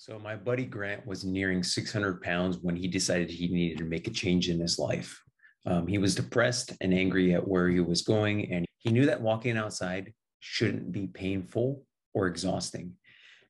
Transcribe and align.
So, 0.00 0.18
my 0.18 0.34
buddy 0.34 0.64
Grant 0.64 1.06
was 1.06 1.26
nearing 1.26 1.62
600 1.62 2.22
pounds 2.22 2.56
when 2.62 2.74
he 2.74 2.88
decided 2.88 3.28
he 3.28 3.48
needed 3.48 3.76
to 3.76 3.84
make 3.84 4.06
a 4.06 4.10
change 4.10 4.48
in 4.48 4.58
his 4.58 4.78
life. 4.78 5.22
Um, 5.66 5.86
he 5.86 5.98
was 5.98 6.14
depressed 6.14 6.72
and 6.80 6.94
angry 6.94 7.34
at 7.34 7.46
where 7.46 7.68
he 7.68 7.80
was 7.80 8.00
going, 8.00 8.50
and 8.50 8.64
he 8.78 8.92
knew 8.92 9.04
that 9.04 9.20
walking 9.20 9.58
outside 9.58 10.14
shouldn't 10.38 10.90
be 10.90 11.08
painful 11.08 11.84
or 12.14 12.28
exhausting, 12.28 12.94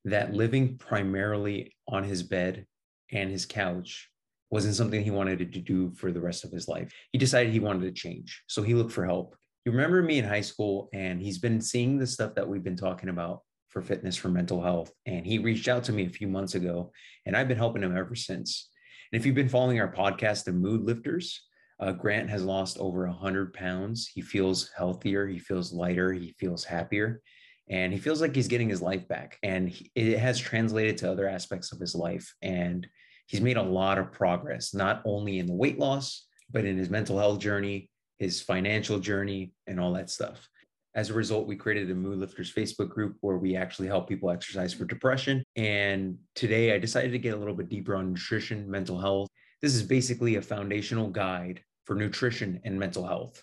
that 0.04 0.34
living 0.34 0.76
primarily 0.76 1.72
on 1.86 2.02
his 2.02 2.24
bed 2.24 2.66
and 3.12 3.30
his 3.30 3.46
couch 3.46 4.10
wasn't 4.50 4.74
something 4.74 5.04
he 5.04 5.12
wanted 5.12 5.52
to 5.52 5.60
do 5.60 5.92
for 5.92 6.10
the 6.10 6.20
rest 6.20 6.44
of 6.44 6.50
his 6.50 6.66
life. 6.66 6.92
He 7.12 7.18
decided 7.18 7.52
he 7.52 7.60
wanted 7.60 7.82
to 7.82 7.92
change. 7.92 8.42
So, 8.48 8.62
he 8.62 8.74
looked 8.74 8.90
for 8.90 9.06
help. 9.06 9.36
You 9.64 9.70
remember 9.70 10.02
me 10.02 10.18
in 10.18 10.24
high 10.24 10.40
school, 10.40 10.88
and 10.92 11.22
he's 11.22 11.38
been 11.38 11.60
seeing 11.60 11.96
the 11.96 12.08
stuff 12.08 12.34
that 12.34 12.48
we've 12.48 12.64
been 12.64 12.74
talking 12.74 13.08
about 13.08 13.42
for 13.70 13.80
fitness 13.80 14.16
for 14.16 14.28
mental 14.28 14.62
health. 14.62 14.92
And 15.06 15.26
he 15.26 15.38
reached 15.38 15.68
out 15.68 15.84
to 15.84 15.92
me 15.92 16.06
a 16.06 16.10
few 16.10 16.28
months 16.28 16.54
ago, 16.54 16.92
and 17.24 17.36
I've 17.36 17.48
been 17.48 17.56
helping 17.56 17.82
him 17.82 17.96
ever 17.96 18.14
since. 18.14 18.68
And 19.12 19.18
if 19.18 19.26
you've 19.26 19.34
been 19.34 19.48
following 19.48 19.80
our 19.80 19.92
podcast, 19.92 20.44
The 20.44 20.52
Mood 20.52 20.84
Lifters, 20.84 21.40
uh, 21.80 21.92
Grant 21.92 22.28
has 22.28 22.44
lost 22.44 22.78
over 22.78 23.06
100 23.06 23.54
pounds. 23.54 24.10
He 24.12 24.20
feels 24.20 24.70
healthier, 24.76 25.26
he 25.26 25.38
feels 25.38 25.72
lighter, 25.72 26.12
he 26.12 26.34
feels 26.38 26.64
happier, 26.64 27.22
and 27.70 27.92
he 27.92 27.98
feels 27.98 28.20
like 28.20 28.34
he's 28.34 28.48
getting 28.48 28.68
his 28.68 28.82
life 28.82 29.08
back. 29.08 29.38
And 29.42 29.70
he, 29.70 29.90
it 29.94 30.18
has 30.18 30.38
translated 30.38 30.98
to 30.98 31.10
other 31.10 31.28
aspects 31.28 31.72
of 31.72 31.80
his 31.80 31.94
life. 31.94 32.34
And 32.42 32.86
he's 33.26 33.40
made 33.40 33.56
a 33.56 33.62
lot 33.62 33.98
of 33.98 34.12
progress, 34.12 34.74
not 34.74 35.02
only 35.04 35.38
in 35.38 35.46
the 35.46 35.54
weight 35.54 35.78
loss, 35.78 36.26
but 36.50 36.64
in 36.64 36.76
his 36.76 36.90
mental 36.90 37.18
health 37.18 37.38
journey, 37.38 37.88
his 38.18 38.42
financial 38.42 38.98
journey, 38.98 39.52
and 39.66 39.80
all 39.80 39.94
that 39.94 40.10
stuff. 40.10 40.48
As 40.94 41.08
a 41.08 41.14
result, 41.14 41.46
we 41.46 41.54
created 41.54 41.88
a 41.90 41.94
Mood 41.94 42.18
Lifters 42.18 42.52
Facebook 42.52 42.88
group 42.88 43.16
where 43.20 43.36
we 43.36 43.54
actually 43.54 43.86
help 43.86 44.08
people 44.08 44.30
exercise 44.30 44.74
for 44.74 44.84
depression. 44.84 45.44
And 45.54 46.18
today 46.34 46.74
I 46.74 46.78
decided 46.78 47.12
to 47.12 47.18
get 47.18 47.34
a 47.34 47.36
little 47.36 47.54
bit 47.54 47.68
deeper 47.68 47.94
on 47.94 48.12
nutrition, 48.12 48.68
mental 48.68 48.98
health. 48.98 49.28
This 49.62 49.74
is 49.74 49.84
basically 49.84 50.34
a 50.34 50.42
foundational 50.42 51.08
guide 51.08 51.62
for 51.84 51.94
nutrition 51.94 52.60
and 52.64 52.78
mental 52.78 53.06
health. 53.06 53.40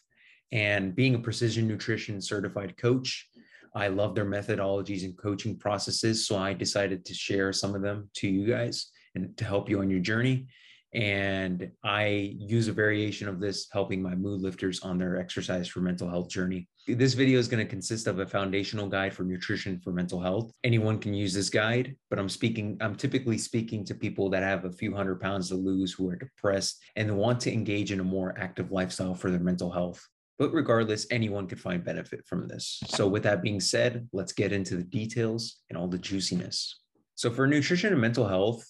And 0.51 0.93
being 0.93 1.15
a 1.15 1.19
precision 1.19 1.67
nutrition 1.67 2.19
certified 2.19 2.75
coach, 2.75 3.29
I 3.73 3.87
love 3.87 4.13
their 4.13 4.25
methodologies 4.25 5.05
and 5.05 5.17
coaching 5.17 5.57
processes. 5.57 6.27
So 6.27 6.37
I 6.37 6.53
decided 6.53 7.05
to 7.05 7.13
share 7.13 7.53
some 7.53 7.75
of 7.75 7.81
them 7.81 8.09
to 8.15 8.27
you 8.27 8.45
guys 8.45 8.91
and 9.15 9.37
to 9.37 9.45
help 9.45 9.69
you 9.69 9.79
on 9.79 9.89
your 9.89 9.99
journey. 10.01 10.47
And 10.93 11.69
I 11.83 12.35
use 12.37 12.67
a 12.67 12.73
variation 12.73 13.27
of 13.27 13.39
this 13.39 13.67
helping 13.71 14.01
my 14.01 14.15
mood 14.15 14.41
lifters 14.41 14.79
on 14.81 14.97
their 14.97 15.17
exercise 15.17 15.67
for 15.67 15.81
mental 15.81 16.09
health 16.09 16.29
journey. 16.29 16.67
This 16.87 17.13
video 17.13 17.37
is 17.39 17.49
going 17.49 17.65
to 17.65 17.69
consist 17.69 18.07
of 18.07 18.19
a 18.19 18.25
foundational 18.25 18.87
guide 18.87 19.13
for 19.13 19.23
nutrition 19.23 19.79
for 19.79 19.91
mental 19.91 20.21
health. 20.21 20.51
Anyone 20.63 20.99
can 20.99 21.13
use 21.13 21.33
this 21.33 21.49
guide, 21.49 21.95
but 22.09 22.17
I'm 22.17 22.29
speaking, 22.29 22.77
I'm 22.79 22.95
typically 22.95 23.37
speaking 23.37 23.83
to 23.85 23.95
people 23.95 24.29
that 24.29 24.43
have 24.43 24.63
a 24.63 24.71
few 24.71 24.95
hundred 24.95 25.19
pounds 25.19 25.49
to 25.49 25.55
lose 25.55 25.91
who 25.91 26.09
are 26.09 26.15
depressed 26.15 26.81
and 26.95 27.17
want 27.17 27.41
to 27.41 27.51
engage 27.51 27.91
in 27.91 27.99
a 27.99 28.05
more 28.05 28.33
active 28.37 28.71
lifestyle 28.71 29.15
for 29.15 29.29
their 29.29 29.41
mental 29.41 29.69
health. 29.69 30.01
But 30.39 30.53
regardless, 30.53 31.07
anyone 31.11 31.47
could 31.47 31.59
find 31.59 31.83
benefit 31.83 32.25
from 32.25 32.47
this. 32.47 32.79
So, 32.87 33.07
with 33.07 33.23
that 33.23 33.41
being 33.41 33.59
said, 33.59 34.07
let's 34.13 34.33
get 34.33 34.53
into 34.53 34.75
the 34.77 34.83
details 34.83 35.57
and 35.69 35.77
all 35.77 35.87
the 35.87 35.97
juiciness. 35.97 36.79
So, 37.15 37.31
for 37.31 37.47
nutrition 37.47 37.91
and 37.91 38.01
mental 38.01 38.27
health, 38.27 38.63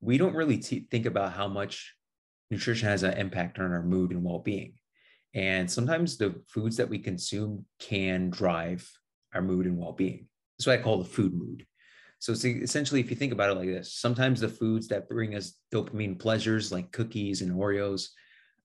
we 0.00 0.18
don't 0.18 0.34
really 0.34 0.58
t- 0.58 0.86
think 0.90 1.06
about 1.06 1.32
how 1.32 1.48
much 1.48 1.94
nutrition 2.50 2.88
has 2.88 3.02
an 3.02 3.14
impact 3.14 3.58
on 3.58 3.72
our 3.72 3.82
mood 3.82 4.12
and 4.12 4.22
well-being. 4.22 4.74
And 5.34 5.70
sometimes 5.70 6.16
the 6.16 6.34
foods 6.48 6.76
that 6.76 6.88
we 6.88 6.98
consume 6.98 7.66
can 7.78 8.30
drive 8.30 8.88
our 9.34 9.42
mood 9.42 9.66
and 9.66 9.78
well-being. 9.78 10.28
That's 10.58 10.66
what 10.66 10.78
i 10.78 10.82
call 10.82 10.98
the 10.98 11.08
food 11.08 11.34
mood. 11.34 11.66
So 12.18 12.32
essentially 12.32 13.00
if 13.00 13.10
you 13.10 13.16
think 13.16 13.32
about 13.32 13.50
it 13.50 13.58
like 13.58 13.68
this 13.68 13.94
sometimes 13.94 14.40
the 14.40 14.48
foods 14.48 14.88
that 14.88 15.08
bring 15.08 15.34
us 15.34 15.54
dopamine 15.72 16.18
pleasures 16.18 16.72
like 16.72 16.90
cookies 16.90 17.42
and 17.42 17.52
oreos 17.52 18.08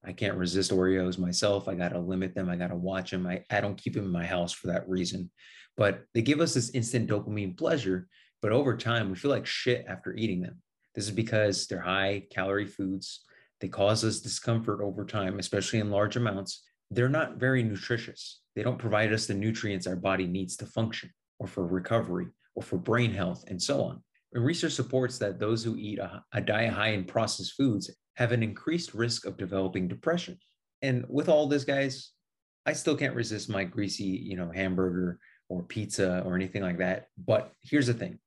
i 0.04 0.12
can't 0.12 0.38
resist 0.38 0.72
oreos 0.72 1.18
myself. 1.18 1.68
I 1.68 1.74
got 1.74 1.90
to 1.90 2.00
limit 2.00 2.34
them. 2.34 2.48
I 2.48 2.56
got 2.56 2.68
to 2.68 2.76
watch 2.76 3.10
them. 3.10 3.26
I, 3.26 3.44
I 3.50 3.60
don't 3.60 3.76
keep 3.76 3.94
them 3.94 4.06
in 4.06 4.10
my 4.10 4.24
house 4.24 4.52
for 4.52 4.68
that 4.68 4.88
reason. 4.88 5.30
But 5.76 6.04
they 6.14 6.22
give 6.22 6.40
us 6.40 6.54
this 6.54 6.70
instant 6.70 7.10
dopamine 7.10 7.56
pleasure 7.56 8.08
but 8.42 8.52
over 8.52 8.76
time 8.76 9.08
we 9.08 9.16
feel 9.16 9.30
like 9.30 9.46
shit 9.46 9.86
after 9.88 10.14
eating 10.14 10.42
them 10.42 10.60
this 10.94 11.04
is 11.04 11.10
because 11.10 11.66
they're 11.66 11.80
high 11.80 12.24
calorie 12.30 12.66
foods. 12.66 13.24
They 13.60 13.68
cause 13.68 14.04
us 14.04 14.20
discomfort 14.20 14.80
over 14.80 15.04
time, 15.04 15.38
especially 15.38 15.78
in 15.78 15.90
large 15.90 16.16
amounts. 16.16 16.62
They're 16.90 17.08
not 17.08 17.36
very 17.36 17.62
nutritious. 17.62 18.40
They 18.54 18.62
don't 18.62 18.78
provide 18.78 19.12
us 19.12 19.26
the 19.26 19.34
nutrients 19.34 19.86
our 19.86 19.96
body 19.96 20.26
needs 20.26 20.56
to 20.58 20.66
function 20.66 21.10
or 21.38 21.46
for 21.46 21.66
recovery 21.66 22.26
or 22.54 22.62
for 22.62 22.76
brain 22.76 23.12
health 23.12 23.44
and 23.48 23.60
so 23.60 23.82
on. 23.82 24.02
And 24.34 24.44
research 24.44 24.72
supports 24.72 25.18
that 25.18 25.38
those 25.38 25.62
who 25.64 25.76
eat 25.76 25.98
a, 25.98 26.22
a 26.32 26.40
diet 26.40 26.72
high 26.72 26.88
in 26.88 27.04
processed 27.04 27.54
foods 27.54 27.90
have 28.16 28.32
an 28.32 28.42
increased 28.42 28.94
risk 28.94 29.26
of 29.26 29.36
developing 29.36 29.88
depression. 29.88 30.38
And 30.82 31.04
with 31.08 31.28
all 31.28 31.46
this, 31.46 31.64
guys, 31.64 32.10
I 32.66 32.72
still 32.72 32.96
can't 32.96 33.14
resist 33.14 33.48
my 33.48 33.64
greasy, 33.64 34.04
you 34.04 34.36
know, 34.36 34.50
hamburger 34.52 35.18
or 35.48 35.62
pizza 35.62 36.22
or 36.24 36.34
anything 36.34 36.62
like 36.62 36.78
that. 36.78 37.06
But 37.16 37.52
here's 37.62 37.86
the 37.86 37.94
thing 37.94 38.18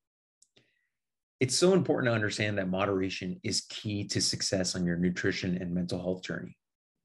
it's 1.45 1.56
so 1.56 1.73
important 1.73 2.09
to 2.09 2.16
understand 2.16 2.57
that 2.57 2.72
moderation 2.72 3.39
is 3.44 3.67
key 3.69 4.03
to 4.03 4.19
success 4.19 4.73
on 4.73 4.83
your 4.83 4.97
nutrition 4.97 5.56
and 5.61 5.72
mental 5.72 6.01
health 6.01 6.23
journey. 6.23 6.57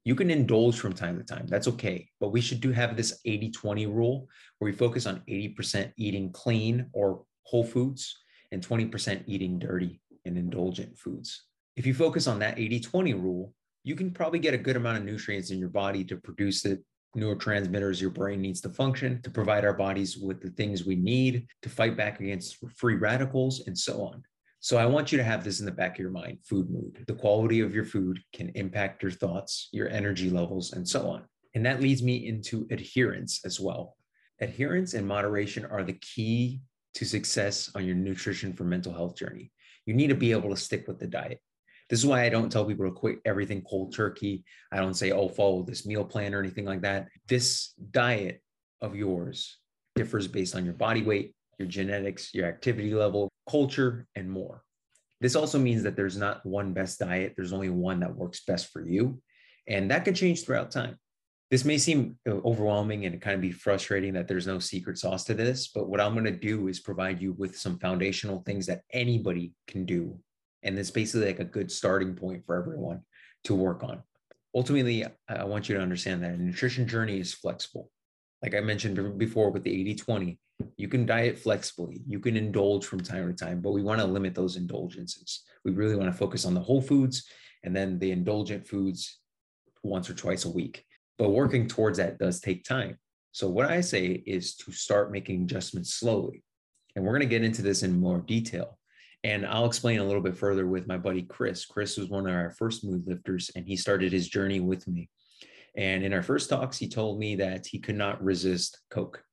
You 0.03 0.15
can 0.15 0.31
indulge 0.31 0.79
from 0.79 0.93
time 0.93 1.19
to 1.19 1.23
time, 1.23 1.45
that's 1.45 1.67
okay. 1.67 2.09
But 2.19 2.29
we 2.29 2.41
should 2.41 2.59
do 2.59 2.71
have 2.71 2.97
this 2.97 3.19
80 3.23 3.51
20 3.51 3.85
rule 3.85 4.27
where 4.57 4.71
we 4.71 4.75
focus 4.75 5.05
on 5.05 5.21
80% 5.29 5.91
eating 5.95 6.31
clean 6.31 6.87
or 6.91 7.23
whole 7.43 7.63
foods 7.63 8.17
and 8.51 8.67
20% 8.67 9.23
eating 9.27 9.59
dirty 9.59 10.01
and 10.25 10.39
indulgent 10.39 10.97
foods. 10.97 11.43
If 11.75 11.85
you 11.85 11.93
focus 11.93 12.25
on 12.25 12.39
that 12.39 12.57
80 12.57 12.79
20 12.79 13.13
rule, 13.13 13.53
you 13.83 13.93
can 13.93 14.09
probably 14.09 14.39
get 14.39 14.55
a 14.55 14.65
good 14.65 14.75
amount 14.75 14.97
of 14.97 15.03
nutrients 15.03 15.51
in 15.51 15.59
your 15.59 15.69
body 15.69 16.03
to 16.05 16.17
produce 16.17 16.63
the 16.63 16.81
neurotransmitters 17.15 18.01
your 18.01 18.09
brain 18.09 18.41
needs 18.41 18.61
to 18.61 18.69
function, 18.69 19.21
to 19.21 19.29
provide 19.29 19.65
our 19.65 19.73
bodies 19.73 20.17
with 20.17 20.41
the 20.41 20.49
things 20.49 20.83
we 20.83 20.95
need 20.95 21.45
to 21.61 21.69
fight 21.69 21.95
back 21.95 22.19
against 22.19 22.57
free 22.75 22.95
radicals, 22.95 23.67
and 23.67 23.77
so 23.77 24.01
on. 24.01 24.23
So 24.63 24.77
I 24.77 24.85
want 24.85 25.11
you 25.11 25.17
to 25.17 25.23
have 25.23 25.43
this 25.43 25.59
in 25.59 25.65
the 25.65 25.71
back 25.71 25.93
of 25.93 25.99
your 25.99 26.11
mind 26.11 26.37
food 26.45 26.69
mood. 26.69 27.03
The 27.07 27.15
quality 27.15 27.61
of 27.61 27.73
your 27.73 27.83
food 27.83 28.19
can 28.31 28.49
impact 28.49 29.01
your 29.01 29.11
thoughts, 29.11 29.69
your 29.71 29.89
energy 29.89 30.29
levels, 30.29 30.73
and 30.73 30.87
so 30.87 31.09
on. 31.09 31.23
And 31.55 31.65
that 31.65 31.81
leads 31.81 32.03
me 32.03 32.27
into 32.27 32.67
adherence 32.69 33.41
as 33.43 33.59
well. 33.59 33.97
Adherence 34.39 34.93
and 34.93 35.07
moderation 35.07 35.65
are 35.65 35.83
the 35.83 35.97
key 35.99 36.61
to 36.93 37.05
success 37.05 37.71
on 37.73 37.85
your 37.85 37.95
nutrition 37.95 38.53
for 38.53 38.63
mental 38.63 38.93
health 38.93 39.15
journey. 39.15 39.51
You 39.87 39.95
need 39.95 40.09
to 40.09 40.15
be 40.15 40.31
able 40.31 40.51
to 40.51 40.55
stick 40.55 40.87
with 40.87 40.99
the 40.99 41.07
diet. 41.07 41.39
This 41.89 41.99
is 41.99 42.05
why 42.05 42.23
I 42.23 42.29
don't 42.29 42.51
tell 42.51 42.63
people 42.63 42.85
to 42.85 42.91
quit 42.91 43.17
everything 43.25 43.63
cold 43.63 43.95
turkey. 43.95 44.45
I 44.71 44.77
don't 44.77 44.93
say, 44.93 45.11
oh, 45.11 45.27
follow 45.27 45.63
this 45.63 45.87
meal 45.87 46.05
plan 46.05 46.35
or 46.35 46.39
anything 46.39 46.65
like 46.65 46.81
that. 46.83 47.07
This 47.27 47.73
diet 47.89 48.43
of 48.79 48.95
yours 48.95 49.57
differs 49.95 50.27
based 50.27 50.55
on 50.55 50.65
your 50.65 50.75
body 50.75 51.01
weight, 51.01 51.33
your 51.61 51.69
genetics, 51.69 52.33
your 52.33 52.47
activity 52.47 52.93
level, 52.93 53.29
culture, 53.49 54.07
and 54.15 54.29
more. 54.29 54.63
This 55.21 55.35
also 55.35 55.59
means 55.59 55.83
that 55.83 55.95
there's 55.95 56.17
not 56.17 56.45
one 56.45 56.73
best 56.73 56.99
diet, 56.99 57.33
there's 57.35 57.53
only 57.53 57.69
one 57.69 57.99
that 57.99 58.15
works 58.15 58.43
best 58.45 58.69
for 58.71 58.85
you. 58.85 59.21
And 59.67 59.91
that 59.91 60.03
can 60.03 60.15
change 60.15 60.43
throughout 60.43 60.71
time. 60.71 60.97
This 61.51 61.65
may 61.65 61.77
seem 61.77 62.17
uh, 62.27 62.31
overwhelming 62.31 63.05
and 63.05 63.21
kind 63.21 63.35
of 63.35 63.41
be 63.41 63.51
frustrating 63.51 64.13
that 64.13 64.27
there's 64.27 64.47
no 64.47 64.57
secret 64.57 64.97
sauce 64.97 65.23
to 65.25 65.33
this, 65.33 65.67
but 65.67 65.89
what 65.89 66.01
I'm 66.01 66.13
going 66.13 66.25
to 66.25 66.31
do 66.31 66.67
is 66.67 66.79
provide 66.79 67.21
you 67.21 67.33
with 67.33 67.57
some 67.57 67.77
foundational 67.77 68.41
things 68.45 68.65
that 68.67 68.81
anybody 68.91 69.53
can 69.67 69.85
do 69.85 70.19
and 70.63 70.77
it's 70.77 70.91
basically 70.91 71.27
like 71.27 71.39
a 71.39 71.45
good 71.45 71.71
starting 71.71 72.15
point 72.15 72.45
for 72.45 72.55
everyone 72.55 73.01
to 73.45 73.55
work 73.55 73.83
on. 73.83 74.01
Ultimately, 74.53 75.05
I 75.27 75.43
want 75.45 75.69
you 75.69 75.75
to 75.75 75.81
understand 75.81 76.23
that 76.23 76.31
a 76.31 76.37
nutrition 76.37 76.87
journey 76.87 77.19
is 77.19 77.33
flexible. 77.33 77.89
Like 78.43 78.55
I 78.55 78.59
mentioned 78.59 79.17
before 79.17 79.51
with 79.51 79.63
the 79.63 79.71
80 79.71 79.95
20, 79.95 80.39
you 80.77 80.87
can 80.87 81.05
diet 81.05 81.37
flexibly, 81.37 82.01
you 82.07 82.19
can 82.19 82.35
indulge 82.35 82.85
from 82.85 83.01
time 83.01 83.27
to 83.27 83.45
time, 83.45 83.61
but 83.61 83.71
we 83.71 83.83
want 83.83 83.99
to 84.01 84.07
limit 84.07 84.35
those 84.35 84.55
indulgences. 84.55 85.43
We 85.63 85.71
really 85.71 85.95
want 85.95 86.11
to 86.11 86.17
focus 86.17 86.45
on 86.45 86.53
the 86.53 86.61
whole 86.61 86.81
foods 86.81 87.27
and 87.63 87.75
then 87.75 87.99
the 87.99 88.11
indulgent 88.11 88.67
foods 88.67 89.19
once 89.83 90.09
or 90.09 90.13
twice 90.13 90.45
a 90.45 90.49
week. 90.49 90.85
But 91.17 91.29
working 91.29 91.67
towards 91.67 91.97
that 91.97 92.17
does 92.17 92.39
take 92.39 92.63
time. 92.63 92.97
So, 93.31 93.47
what 93.47 93.69
I 93.69 93.81
say 93.81 94.23
is 94.25 94.55
to 94.57 94.71
start 94.71 95.11
making 95.11 95.43
adjustments 95.43 95.93
slowly. 95.93 96.43
And 96.95 97.05
we're 97.05 97.13
going 97.13 97.21
to 97.21 97.27
get 97.27 97.43
into 97.43 97.61
this 97.61 97.83
in 97.83 97.99
more 97.99 98.19
detail. 98.19 98.77
And 99.23 99.45
I'll 99.45 99.67
explain 99.67 99.99
a 99.99 100.03
little 100.03 100.21
bit 100.21 100.35
further 100.35 100.65
with 100.65 100.87
my 100.87 100.97
buddy 100.97 101.21
Chris. 101.21 101.65
Chris 101.65 101.95
was 101.97 102.09
one 102.09 102.27
of 102.27 102.33
our 102.33 102.49
first 102.51 102.83
mood 102.83 103.03
lifters, 103.05 103.51
and 103.55 103.67
he 103.67 103.77
started 103.77 104.11
his 104.11 104.27
journey 104.27 104.59
with 104.59 104.87
me. 104.87 105.09
And 105.77 106.03
in 106.03 106.11
our 106.11 106.23
first 106.23 106.49
talks, 106.49 106.77
he 106.77 106.89
told 106.89 107.19
me 107.19 107.35
that 107.35 107.67
he 107.67 107.79
could 107.79 107.95
not 107.95 108.21
resist 108.21 108.79
Coke 108.89 109.23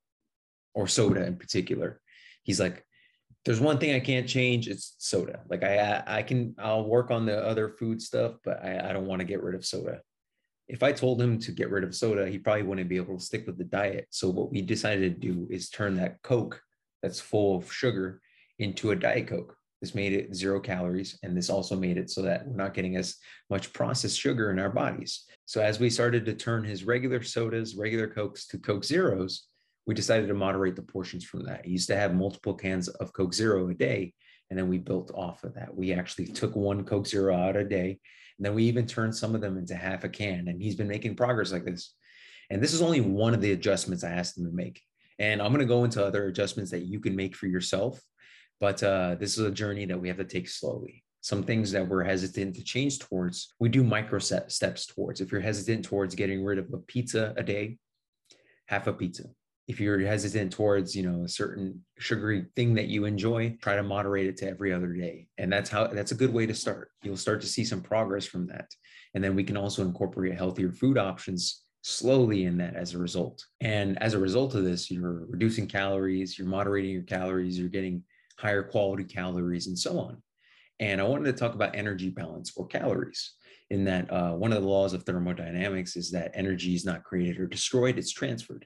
or 0.78 0.86
soda 0.86 1.26
in 1.26 1.36
particular. 1.36 2.00
He's 2.44 2.60
like, 2.60 2.84
there's 3.44 3.60
one 3.60 3.78
thing 3.78 3.94
I 3.94 4.00
can't 4.00 4.28
change, 4.28 4.68
it's 4.68 4.94
soda. 4.98 5.40
Like 5.50 5.64
I 5.64 6.04
I 6.18 6.22
can 6.22 6.54
I'll 6.56 6.86
work 6.96 7.10
on 7.10 7.26
the 7.26 7.38
other 7.50 7.66
food 7.80 8.00
stuff, 8.00 8.32
but 8.44 8.56
I, 8.64 8.90
I 8.90 8.92
don't 8.92 9.08
want 9.10 9.20
to 9.20 9.32
get 9.32 9.42
rid 9.42 9.56
of 9.56 9.66
soda. 9.66 9.96
If 10.68 10.82
I 10.84 10.92
told 10.92 11.20
him 11.20 11.38
to 11.40 11.50
get 11.50 11.70
rid 11.70 11.82
of 11.82 11.96
soda, 11.96 12.28
he 12.28 12.38
probably 12.38 12.62
wouldn't 12.62 12.88
be 12.88 13.02
able 13.02 13.18
to 13.18 13.24
stick 13.24 13.44
with 13.46 13.58
the 13.58 13.64
diet. 13.80 14.06
So 14.10 14.28
what 14.28 14.52
we 14.52 14.60
decided 14.62 15.20
to 15.20 15.32
do 15.32 15.48
is 15.50 15.68
turn 15.68 15.96
that 15.96 16.22
Coke 16.22 16.62
that's 17.02 17.20
full 17.20 17.56
of 17.56 17.72
sugar 17.72 18.20
into 18.58 18.90
a 18.92 18.96
Diet 18.96 19.26
Coke 19.26 19.56
This 19.80 19.94
made 19.94 20.12
it 20.12 20.34
zero 20.34 20.60
calories. 20.60 21.18
And 21.22 21.36
this 21.36 21.50
also 21.50 21.74
made 21.76 21.98
it 22.02 22.10
so 22.10 22.22
that 22.22 22.46
we're 22.46 22.62
not 22.64 22.74
getting 22.74 22.96
as 22.96 23.16
much 23.50 23.72
processed 23.72 24.20
sugar 24.20 24.50
in 24.50 24.58
our 24.58 24.70
bodies. 24.70 25.24
So 25.44 25.60
as 25.60 25.80
we 25.80 25.90
started 25.90 26.24
to 26.26 26.34
turn 26.34 26.64
his 26.64 26.84
regular 26.84 27.22
sodas, 27.22 27.74
regular 27.74 28.08
Cokes 28.08 28.46
to 28.48 28.58
Coke 28.58 28.84
Zeros, 28.84 29.48
we 29.88 29.94
decided 29.94 30.28
to 30.28 30.34
moderate 30.34 30.76
the 30.76 30.82
portions 30.82 31.24
from 31.24 31.46
that. 31.46 31.64
He 31.64 31.72
used 31.72 31.88
to 31.88 31.96
have 31.96 32.14
multiple 32.14 32.52
cans 32.52 32.88
of 32.88 33.14
Coke 33.14 33.32
Zero 33.32 33.70
a 33.70 33.74
day. 33.74 34.12
And 34.50 34.58
then 34.58 34.68
we 34.68 34.76
built 34.76 35.10
off 35.14 35.44
of 35.44 35.54
that. 35.54 35.74
We 35.74 35.94
actually 35.94 36.26
took 36.26 36.54
one 36.54 36.84
Coke 36.84 37.06
Zero 37.06 37.34
out 37.34 37.56
a 37.56 37.64
day. 37.64 37.98
And 38.38 38.44
then 38.44 38.54
we 38.54 38.64
even 38.64 38.86
turned 38.86 39.16
some 39.16 39.34
of 39.34 39.40
them 39.40 39.56
into 39.56 39.74
half 39.74 40.04
a 40.04 40.08
can. 40.10 40.48
And 40.48 40.62
he's 40.62 40.76
been 40.76 40.88
making 40.88 41.16
progress 41.16 41.52
like 41.52 41.64
this. 41.64 41.94
And 42.50 42.62
this 42.62 42.74
is 42.74 42.82
only 42.82 43.00
one 43.00 43.32
of 43.32 43.40
the 43.40 43.52
adjustments 43.52 44.04
I 44.04 44.10
asked 44.10 44.36
him 44.36 44.44
to 44.44 44.52
make. 44.52 44.82
And 45.18 45.40
I'm 45.40 45.52
going 45.52 45.66
to 45.66 45.74
go 45.74 45.84
into 45.84 46.04
other 46.04 46.26
adjustments 46.26 46.70
that 46.70 46.84
you 46.84 47.00
can 47.00 47.16
make 47.16 47.34
for 47.34 47.46
yourself. 47.46 47.98
But 48.60 48.82
uh, 48.82 49.16
this 49.18 49.38
is 49.38 49.46
a 49.46 49.50
journey 49.50 49.86
that 49.86 49.98
we 49.98 50.08
have 50.08 50.18
to 50.18 50.24
take 50.24 50.50
slowly. 50.50 51.02
Some 51.22 51.42
things 51.42 51.72
that 51.72 51.88
we're 51.88 52.04
hesitant 52.04 52.56
to 52.56 52.62
change 52.62 52.98
towards, 52.98 53.54
we 53.58 53.70
do 53.70 53.82
micro 53.82 54.18
steps 54.18 54.84
towards. 54.84 55.22
If 55.22 55.32
you're 55.32 55.40
hesitant 55.40 55.86
towards 55.86 56.14
getting 56.14 56.44
rid 56.44 56.58
of 56.58 56.70
a 56.74 56.78
pizza 56.78 57.32
a 57.38 57.42
day, 57.42 57.78
half 58.66 58.86
a 58.86 58.92
pizza. 58.92 59.24
If 59.68 59.78
you're 59.80 60.00
hesitant 60.00 60.52
towards, 60.52 60.96
you 60.96 61.02
know, 61.02 61.24
a 61.24 61.28
certain 61.28 61.84
sugary 61.98 62.46
thing 62.56 62.74
that 62.74 62.88
you 62.88 63.04
enjoy, 63.04 63.56
try 63.60 63.76
to 63.76 63.82
moderate 63.82 64.26
it 64.26 64.36
to 64.38 64.48
every 64.48 64.72
other 64.72 64.94
day. 64.94 65.28
And 65.36 65.52
that's 65.52 65.70
how 65.70 65.86
that's 65.88 66.12
a 66.12 66.16
good 66.16 66.32
way 66.32 66.46
to 66.46 66.54
start. 66.54 66.90
You'll 67.02 67.16
start 67.16 67.40
to 67.42 67.46
see 67.46 67.64
some 67.64 67.82
progress 67.82 68.24
from 68.24 68.46
that. 68.46 68.68
And 69.14 69.22
then 69.22 69.36
we 69.36 69.44
can 69.44 69.56
also 69.56 69.82
incorporate 69.82 70.34
healthier 70.34 70.72
food 70.72 70.96
options 70.96 71.64
slowly 71.82 72.44
in 72.44 72.58
that 72.58 72.76
as 72.76 72.94
a 72.94 72.98
result. 72.98 73.44
And 73.60 74.00
as 74.02 74.14
a 74.14 74.18
result 74.18 74.54
of 74.54 74.64
this, 74.64 74.90
you're 74.90 75.26
reducing 75.28 75.66
calories, 75.66 76.38
you're 76.38 76.48
moderating 76.48 76.90
your 76.90 77.02
calories, 77.02 77.58
you're 77.58 77.68
getting 77.68 78.02
higher 78.38 78.62
quality 78.62 79.04
calories, 79.04 79.66
and 79.66 79.78
so 79.78 79.98
on. 79.98 80.22
And 80.80 81.00
I 81.00 81.04
wanted 81.04 81.24
to 81.24 81.38
talk 81.38 81.54
about 81.54 81.74
energy 81.74 82.10
balance 82.10 82.52
or 82.56 82.66
calories. 82.66 83.34
In 83.70 83.84
that, 83.84 84.10
uh, 84.10 84.32
one 84.32 84.52
of 84.52 84.62
the 84.62 84.68
laws 84.68 84.94
of 84.94 85.02
thermodynamics 85.02 85.96
is 85.96 86.10
that 86.12 86.30
energy 86.34 86.74
is 86.74 86.84
not 86.84 87.04
created 87.04 87.38
or 87.38 87.46
destroyed, 87.46 87.98
it's 87.98 88.12
transferred. 88.12 88.64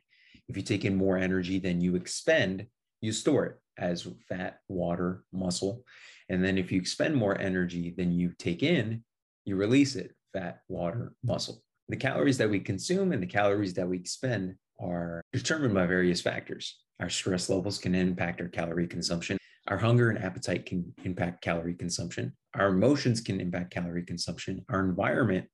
If 0.49 0.57
you 0.57 0.63
take 0.63 0.85
in 0.85 0.97
more 0.97 1.17
energy 1.17 1.59
than 1.59 1.81
you 1.81 1.97
expend, 1.97 2.67
you 3.01 3.13
store 3.13 3.47
it 3.47 3.57
as 3.79 4.07
fat, 4.29 4.59
water, 4.69 5.25
muscle. 5.33 5.85
And 6.29 6.45
then 6.45 6.59
if 6.59 6.71
you 6.71 6.81
expend 6.81 7.17
more 7.17 7.39
energy 7.39 7.95
than 7.97 8.13
you 8.13 8.33
take 8.39 8.63
in, 8.63 9.05
you 9.45 9.57
release 9.57 9.97
it 9.97 10.15
fat, 10.33 10.61
water, 10.69 11.15
muscle. 11.23 11.63
The 11.89 11.97
calories 11.97 12.39
that 12.39 12.51
we 12.51 12.61
consume 12.61 13.13
and 13.13 13.23
the 13.23 13.27
calories 13.27 13.75
that 13.75 13.89
we 13.89 13.99
expend 13.99 14.55
are 14.81 15.21
determined 15.33 15.75
by 15.75 15.87
various 15.87 16.21
factors. 16.21 16.81
Our 17.01 17.11
stress 17.11 17.49
levels 17.51 17.79
can 17.79 17.95
impact 17.95 18.41
our 18.41 18.49
calorie 18.49 18.87
consumption. 18.87 19.37
Our 19.69 19.79
hunger 19.79 20.11
and 20.11 20.23
appetite 20.23 20.67
can 20.67 20.93
impact 21.05 21.43
calorie 21.43 21.75
consumption. 21.75 22.33
Our 22.55 22.69
emotions 22.69 23.21
can 23.21 23.41
impact 23.41 23.73
calorie 23.73 24.05
consumption. 24.05 24.65
Our 24.69 24.81
environment 24.81 25.47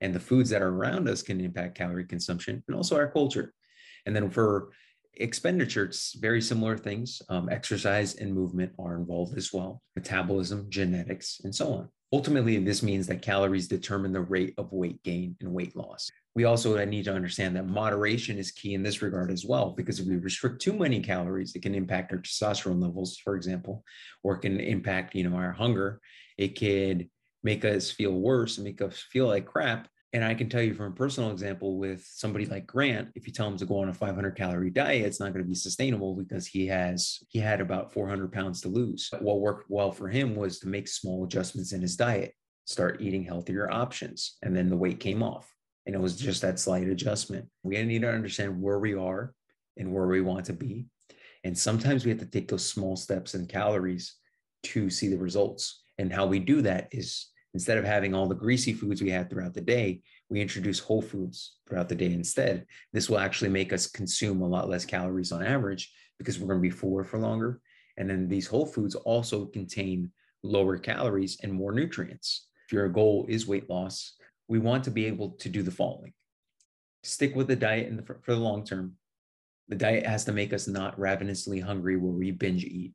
and 0.00 0.14
the 0.14 0.20
foods 0.20 0.50
that 0.50 0.62
are 0.62 0.68
around 0.68 1.08
us 1.08 1.22
can 1.22 1.40
impact 1.40 1.76
calorie 1.76 2.06
consumption, 2.06 2.62
and 2.66 2.76
also 2.76 2.96
our 2.96 3.10
culture. 3.10 3.52
And 4.08 4.16
then 4.16 4.30
for 4.30 4.70
expenditure, 5.12 5.84
it's 5.84 6.14
very 6.14 6.40
similar 6.40 6.78
things. 6.78 7.20
Um, 7.28 7.50
exercise 7.50 8.14
and 8.14 8.32
movement 8.32 8.72
are 8.78 8.96
involved 8.96 9.36
as 9.36 9.52
well, 9.52 9.82
metabolism, 9.94 10.66
genetics, 10.70 11.42
and 11.44 11.54
so 11.54 11.74
on. 11.74 11.88
Ultimately, 12.10 12.56
this 12.58 12.82
means 12.82 13.06
that 13.08 13.20
calories 13.20 13.68
determine 13.68 14.14
the 14.14 14.22
rate 14.22 14.54
of 14.56 14.72
weight 14.72 15.02
gain 15.02 15.36
and 15.40 15.52
weight 15.52 15.76
loss. 15.76 16.08
We 16.34 16.44
also 16.44 16.82
need 16.86 17.04
to 17.04 17.14
understand 17.14 17.54
that 17.56 17.66
moderation 17.66 18.38
is 18.38 18.50
key 18.50 18.72
in 18.72 18.82
this 18.82 19.02
regard 19.02 19.30
as 19.30 19.44
well, 19.44 19.74
because 19.76 20.00
if 20.00 20.06
we 20.06 20.16
restrict 20.16 20.62
too 20.62 20.72
many 20.72 21.00
calories, 21.00 21.54
it 21.54 21.60
can 21.60 21.74
impact 21.74 22.10
our 22.12 22.18
testosterone 22.18 22.80
levels, 22.80 23.18
for 23.18 23.36
example, 23.36 23.84
or 24.22 24.36
it 24.36 24.40
can 24.40 24.58
impact, 24.58 25.14
you 25.14 25.28
know, 25.28 25.36
our 25.36 25.52
hunger. 25.52 26.00
It 26.38 26.58
could 26.58 27.10
make 27.42 27.62
us 27.66 27.90
feel 27.90 28.12
worse 28.12 28.56
and 28.56 28.64
make 28.64 28.80
us 28.80 29.04
feel 29.12 29.26
like 29.26 29.44
crap 29.44 29.86
and 30.12 30.24
I 30.24 30.34
can 30.34 30.48
tell 30.48 30.62
you 30.62 30.72
from 30.72 30.92
a 30.92 30.94
personal 30.94 31.30
example 31.30 31.76
with 31.76 32.02
somebody 32.02 32.46
like 32.46 32.66
Grant, 32.66 33.10
if 33.14 33.26
you 33.26 33.32
tell 33.32 33.46
him 33.46 33.58
to 33.58 33.66
go 33.66 33.80
on 33.80 33.90
a 33.90 33.94
500 33.94 34.36
calorie 34.36 34.70
diet, 34.70 35.04
it's 35.04 35.20
not 35.20 35.32
going 35.34 35.44
to 35.44 35.48
be 35.48 35.54
sustainable 35.54 36.14
because 36.14 36.46
he 36.46 36.66
has 36.68 37.18
he 37.28 37.38
had 37.38 37.60
about 37.60 37.92
400 37.92 38.32
pounds 38.32 38.62
to 38.62 38.68
lose. 38.68 39.10
What 39.20 39.40
worked 39.40 39.68
well 39.68 39.92
for 39.92 40.08
him 40.08 40.34
was 40.34 40.60
to 40.60 40.68
make 40.68 40.88
small 40.88 41.24
adjustments 41.24 41.72
in 41.72 41.82
his 41.82 41.96
diet, 41.96 42.32
start 42.64 43.02
eating 43.02 43.22
healthier 43.22 43.70
options, 43.70 44.38
and 44.42 44.56
then 44.56 44.70
the 44.70 44.76
weight 44.76 44.98
came 44.98 45.22
off. 45.22 45.52
And 45.84 45.94
it 45.94 46.00
was 46.00 46.16
just 46.16 46.40
that 46.42 46.58
slight 46.58 46.88
adjustment. 46.88 47.46
We 47.62 47.82
need 47.82 48.02
to 48.02 48.10
understand 48.10 48.60
where 48.60 48.78
we 48.78 48.94
are 48.94 49.34
and 49.76 49.92
where 49.92 50.06
we 50.06 50.22
want 50.22 50.46
to 50.46 50.52
be. 50.54 50.86
And 51.44 51.56
sometimes 51.56 52.04
we 52.04 52.10
have 52.10 52.20
to 52.20 52.26
take 52.26 52.48
those 52.48 52.66
small 52.66 52.96
steps 52.96 53.34
in 53.34 53.46
calories 53.46 54.14
to 54.64 54.90
see 54.90 55.08
the 55.08 55.18
results. 55.18 55.82
And 55.98 56.12
how 56.12 56.26
we 56.26 56.38
do 56.38 56.62
that 56.62 56.88
is 56.92 57.28
Instead 57.58 57.76
of 57.76 57.84
having 57.84 58.14
all 58.14 58.28
the 58.28 58.36
greasy 58.36 58.72
foods 58.72 59.02
we 59.02 59.10
had 59.10 59.28
throughout 59.28 59.52
the 59.52 59.60
day, 59.60 60.00
we 60.30 60.40
introduce 60.40 60.78
whole 60.78 61.02
foods 61.02 61.56
throughout 61.68 61.88
the 61.88 61.94
day 61.96 62.12
instead. 62.12 62.64
This 62.92 63.10
will 63.10 63.18
actually 63.18 63.50
make 63.50 63.72
us 63.72 63.88
consume 63.88 64.42
a 64.42 64.46
lot 64.46 64.68
less 64.68 64.84
calories 64.84 65.32
on 65.32 65.44
average 65.44 65.92
because 66.18 66.38
we're 66.38 66.46
going 66.46 66.60
to 66.60 66.68
be 66.68 66.70
fuller 66.70 67.02
for 67.02 67.18
longer. 67.18 67.60
And 67.96 68.08
then 68.08 68.28
these 68.28 68.46
whole 68.46 68.64
foods 68.64 68.94
also 68.94 69.46
contain 69.46 70.12
lower 70.44 70.78
calories 70.78 71.36
and 71.42 71.52
more 71.52 71.72
nutrients. 71.72 72.46
If 72.68 72.72
your 72.72 72.88
goal 72.88 73.26
is 73.28 73.48
weight 73.48 73.68
loss, 73.68 74.14
we 74.46 74.60
want 74.60 74.84
to 74.84 74.92
be 74.92 75.06
able 75.06 75.30
to 75.30 75.48
do 75.48 75.64
the 75.64 75.72
following 75.72 76.12
stick 77.02 77.34
with 77.34 77.48
the 77.48 77.56
diet 77.56 77.96
the, 77.96 78.04
for 78.04 78.34
the 78.34 78.40
long 78.40 78.64
term. 78.64 78.92
The 79.66 79.74
diet 79.74 80.06
has 80.06 80.24
to 80.26 80.32
make 80.32 80.52
us 80.52 80.68
not 80.68 80.96
ravenously 80.96 81.58
hungry 81.58 81.96
where 81.96 82.12
we 82.12 82.30
binge 82.30 82.62
eat. 82.62 82.92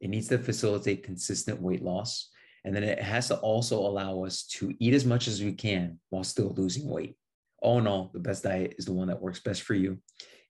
It 0.00 0.08
needs 0.08 0.28
to 0.28 0.38
facilitate 0.38 1.04
consistent 1.04 1.60
weight 1.60 1.82
loss 1.82 2.30
and 2.68 2.76
then 2.76 2.84
it 2.84 3.00
has 3.00 3.28
to 3.28 3.36
also 3.38 3.78
allow 3.78 4.24
us 4.24 4.42
to 4.42 4.74
eat 4.78 4.92
as 4.92 5.06
much 5.06 5.26
as 5.26 5.42
we 5.42 5.54
can 5.54 5.98
while 6.10 6.22
still 6.22 6.52
losing 6.54 6.86
weight. 6.86 7.16
All 7.62 7.78
in 7.78 7.86
all, 7.86 8.10
the 8.12 8.20
best 8.20 8.42
diet 8.42 8.74
is 8.76 8.84
the 8.84 8.92
one 8.92 9.08
that 9.08 9.22
works 9.22 9.40
best 9.40 9.62
for 9.62 9.72
you. 9.72 9.96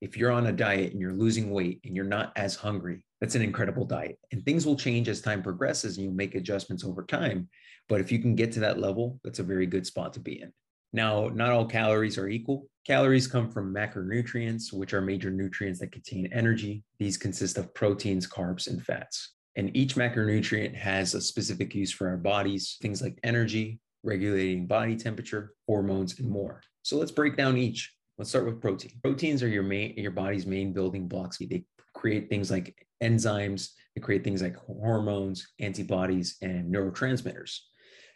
If 0.00 0.17
you're 0.17 0.32
on 0.32 0.49
a 0.49 0.53
diet 0.53 0.91
and 0.91 1.00
you're 1.00 1.12
losing 1.12 1.53
weight 1.53 1.81
and 1.85 1.94
you're 1.94 2.05
not 2.05 2.32
as 2.35 2.56
hungry, 2.56 3.05
that's 3.20 3.37
an 3.37 3.43
incredible 3.43 3.85
diet. 3.85 4.19
And 4.32 4.44
things 4.44 4.67
will 4.67 4.75
change 4.75 5.09
as 5.09 5.20
time 5.20 5.44
progresses 5.44 5.97
and 5.97 6.06
you'll 6.06 6.12
make 6.12 6.35
adjustments 6.35 6.85
over 6.85 7.05
time. 7.05 7.49
But 7.88 8.00
if 8.00 8.11
you 8.11 8.19
can 8.19 8.35
get 8.35 8.50
to 8.55 8.61
that 8.61 8.81
level, 8.81 9.20
that's 9.23 9.38
a 9.38 9.44
very 9.44 9.67
good 9.67 9.87
spot 9.87 10.12
to 10.15 10.20
be 10.20 10.43
in. 10.43 10.53
Now, 10.93 11.29
not 11.29 11.53
all 11.53 11.67
calories 11.67 12.19
are 12.19 12.29
equal. 12.29 12.67
Calories 12.85 13.29
come 13.29 13.49
from 13.49 13.73
macronutrients, 13.73 14.73
which 14.73 14.93
are 14.93 15.00
major 15.00 15.31
nutrients 15.31 15.79
that 15.79 15.93
contain 15.93 16.29
energy. 16.32 16.82
These 16.99 17.17
consist 17.17 17.59
of 17.59 17.73
proteins, 17.75 18.26
carbs, 18.26 18.67
and 18.67 18.85
fats. 18.85 19.35
And 19.58 19.76
each 19.76 19.96
macronutrient 19.96 20.76
has 20.76 21.14
a 21.14 21.20
specific 21.20 21.75
use 21.75 21.90
for 21.90 22.08
our 22.08 22.16
bodies, 22.16 22.76
things 22.81 23.02
like 23.02 23.19
energy, 23.24 23.81
regulating 24.05 24.69
body 24.69 24.94
temperature, 24.94 25.53
hormones, 25.67 26.20
and 26.20 26.31
more. 26.31 26.62
So 26.82 26.96
let's 26.96 27.10
break 27.10 27.36
down 27.36 27.56
each. 27.56 27.93
Let's 28.17 28.31
start 28.31 28.46
with 28.46 28.60
protein. 28.60 28.93
Proteins 29.03 29.43
are 29.43 29.48
your 29.48 29.65
main 29.65 29.94
your 29.96 30.12
body's 30.12 30.46
main 30.46 30.72
building 30.72 31.08
blocks. 31.08 31.38
They 31.38 31.65
create 31.93 32.31
things 32.31 32.53
like 32.53 32.86
enzymes, 33.03 33.70
they 33.96 34.00
create 34.00 34.22
things 34.22 34.43
like 34.43 34.56
hormones, 34.56 35.48
antibodies, 35.58 36.36
and 36.41 36.72
neurotransmitters. 36.72 37.58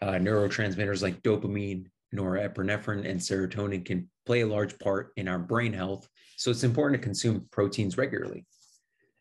Uh, 0.00 0.12
neurotransmitters 0.12 1.02
like 1.02 1.22
dopamine, 1.22 1.86
norepinephrine, 2.14 3.04
and 3.04 3.18
serotonin 3.18 3.84
can 3.84 4.08
play 4.26 4.42
a 4.42 4.46
large 4.46 4.78
part 4.78 5.10
in 5.16 5.26
our 5.26 5.40
brain 5.40 5.72
health. 5.72 6.08
So 6.36 6.52
it's 6.52 6.62
important 6.62 7.02
to 7.02 7.04
consume 7.04 7.48
proteins 7.50 7.96
regularly 7.96 8.46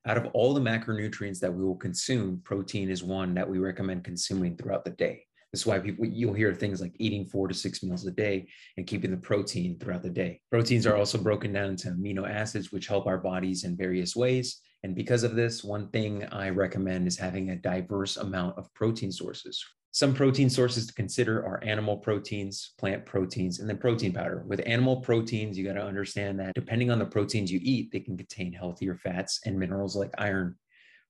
out 0.07 0.17
of 0.17 0.27
all 0.33 0.53
the 0.53 0.61
macronutrients 0.61 1.39
that 1.39 1.53
we 1.53 1.63
will 1.63 1.75
consume, 1.75 2.41
protein 2.43 2.89
is 2.89 3.03
one 3.03 3.33
that 3.35 3.47
we 3.47 3.59
recommend 3.59 4.03
consuming 4.03 4.57
throughout 4.57 4.83
the 4.83 4.91
day. 4.91 5.23
This 5.51 5.61
is 5.61 5.67
why 5.67 5.79
people 5.79 6.05
you'll 6.05 6.33
hear 6.33 6.53
things 6.53 6.79
like 6.79 6.93
eating 6.97 7.25
four 7.25 7.47
to 7.47 7.53
six 7.53 7.83
meals 7.83 8.05
a 8.05 8.11
day 8.11 8.47
and 8.77 8.87
keeping 8.87 9.11
the 9.11 9.17
protein 9.17 9.77
throughout 9.77 10.01
the 10.01 10.09
day. 10.09 10.39
Proteins 10.49 10.87
are 10.87 10.95
also 10.95 11.17
broken 11.17 11.51
down 11.51 11.71
into 11.71 11.89
amino 11.89 12.27
acids, 12.29 12.71
which 12.71 12.87
help 12.87 13.05
our 13.05 13.17
bodies 13.17 13.65
in 13.65 13.75
various 13.75 14.15
ways. 14.15 14.61
And 14.83 14.95
because 14.95 15.23
of 15.23 15.35
this, 15.35 15.63
one 15.63 15.89
thing 15.89 16.25
I 16.31 16.49
recommend 16.49 17.05
is 17.05 17.17
having 17.17 17.49
a 17.49 17.57
diverse 17.57 18.17
amount 18.17 18.57
of 18.57 18.73
protein 18.73 19.11
sources. 19.11 19.63
Some 19.93 20.13
protein 20.13 20.49
sources 20.49 20.87
to 20.87 20.93
consider 20.93 21.45
are 21.45 21.61
animal 21.63 21.97
proteins, 21.97 22.73
plant 22.77 23.05
proteins, 23.05 23.59
and 23.59 23.69
then 23.69 23.77
protein 23.77 24.13
powder. 24.13 24.41
With 24.47 24.61
animal 24.65 25.01
proteins, 25.01 25.57
you 25.57 25.65
got 25.65 25.73
to 25.73 25.83
understand 25.83 26.39
that 26.39 26.55
depending 26.55 26.89
on 26.89 26.97
the 26.97 27.05
proteins 27.05 27.51
you 27.51 27.59
eat, 27.61 27.91
they 27.91 27.99
can 27.99 28.15
contain 28.15 28.53
healthier 28.53 28.95
fats 28.95 29.41
and 29.45 29.59
minerals 29.59 29.97
like 29.97 30.11
iron. 30.17 30.55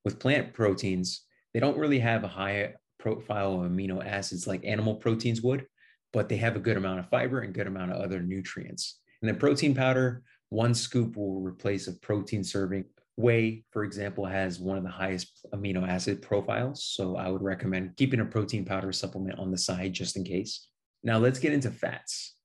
With 0.03 0.19
plant 0.19 0.53
proteins, 0.53 1.27
they 1.53 1.59
don't 1.59 1.77
really 1.77 1.99
have 1.99 2.23
a 2.23 2.27
high 2.27 2.73
profile 2.97 3.61
of 3.61 3.71
amino 3.71 4.03
acids 4.03 4.47
like 4.47 4.65
animal 4.65 4.95
proteins 4.95 5.43
would, 5.43 5.67
but 6.11 6.27
they 6.27 6.37
have 6.37 6.55
a 6.55 6.59
good 6.59 6.77
amount 6.77 6.99
of 6.99 7.09
fiber 7.09 7.41
and 7.41 7.53
good 7.53 7.67
amount 7.67 7.91
of 7.91 8.01
other 8.01 8.19
nutrients. 8.19 8.99
And 9.21 9.29
then 9.29 9.37
protein 9.37 9.75
powder, 9.75 10.23
one 10.49 10.73
scoop 10.73 11.15
will 11.15 11.39
replace 11.39 11.87
a 11.87 11.93
protein 11.93 12.43
serving 12.43 12.85
Whey, 13.21 13.63
for 13.71 13.83
example, 13.83 14.25
has 14.25 14.59
one 14.59 14.77
of 14.77 14.83
the 14.83 14.89
highest 14.89 15.45
amino 15.53 15.87
acid 15.87 16.21
profiles. 16.21 16.83
So 16.83 17.15
I 17.15 17.29
would 17.29 17.43
recommend 17.43 17.95
keeping 17.95 18.19
a 18.19 18.25
protein 18.25 18.65
powder 18.65 18.91
supplement 18.91 19.37
on 19.37 19.51
the 19.51 19.57
side 19.57 19.93
just 19.93 20.17
in 20.17 20.23
case. 20.23 20.67
Now 21.03 21.19
let's 21.19 21.39
get 21.39 21.53
into 21.53 21.69
fats. 21.69 22.35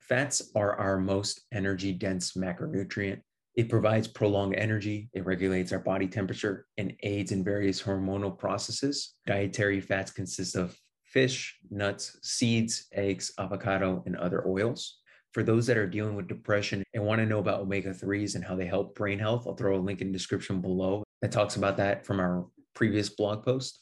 Fats 0.00 0.50
are 0.54 0.74
our 0.74 0.98
most 0.98 1.42
energy 1.52 1.92
dense 1.92 2.32
macronutrient. 2.32 3.20
It 3.54 3.68
provides 3.68 4.06
prolonged 4.06 4.56
energy, 4.56 5.08
it 5.14 5.24
regulates 5.24 5.72
our 5.72 5.78
body 5.78 6.06
temperature, 6.06 6.66
and 6.76 6.92
aids 7.02 7.32
in 7.32 7.42
various 7.42 7.80
hormonal 7.80 8.36
processes. 8.36 9.14
Dietary 9.26 9.80
fats 9.80 10.10
consist 10.10 10.56
of 10.56 10.76
fish, 11.04 11.56
nuts, 11.70 12.18
seeds, 12.22 12.86
eggs, 12.92 13.32
avocado, 13.38 14.02
and 14.06 14.16
other 14.16 14.46
oils. 14.46 14.98
For 15.36 15.42
those 15.42 15.66
that 15.66 15.76
are 15.76 15.86
dealing 15.86 16.16
with 16.16 16.28
depression 16.28 16.82
and 16.94 17.04
want 17.04 17.18
to 17.18 17.26
know 17.26 17.40
about 17.40 17.60
omega 17.60 17.90
3s 17.90 18.36
and 18.36 18.42
how 18.42 18.56
they 18.56 18.64
help 18.64 18.94
brain 18.94 19.18
health, 19.18 19.46
I'll 19.46 19.54
throw 19.54 19.76
a 19.76 19.78
link 19.78 20.00
in 20.00 20.06
the 20.06 20.12
description 20.14 20.62
below 20.62 21.04
that 21.20 21.30
talks 21.30 21.56
about 21.56 21.76
that 21.76 22.06
from 22.06 22.20
our 22.20 22.46
previous 22.72 23.10
blog 23.10 23.44
post. 23.44 23.80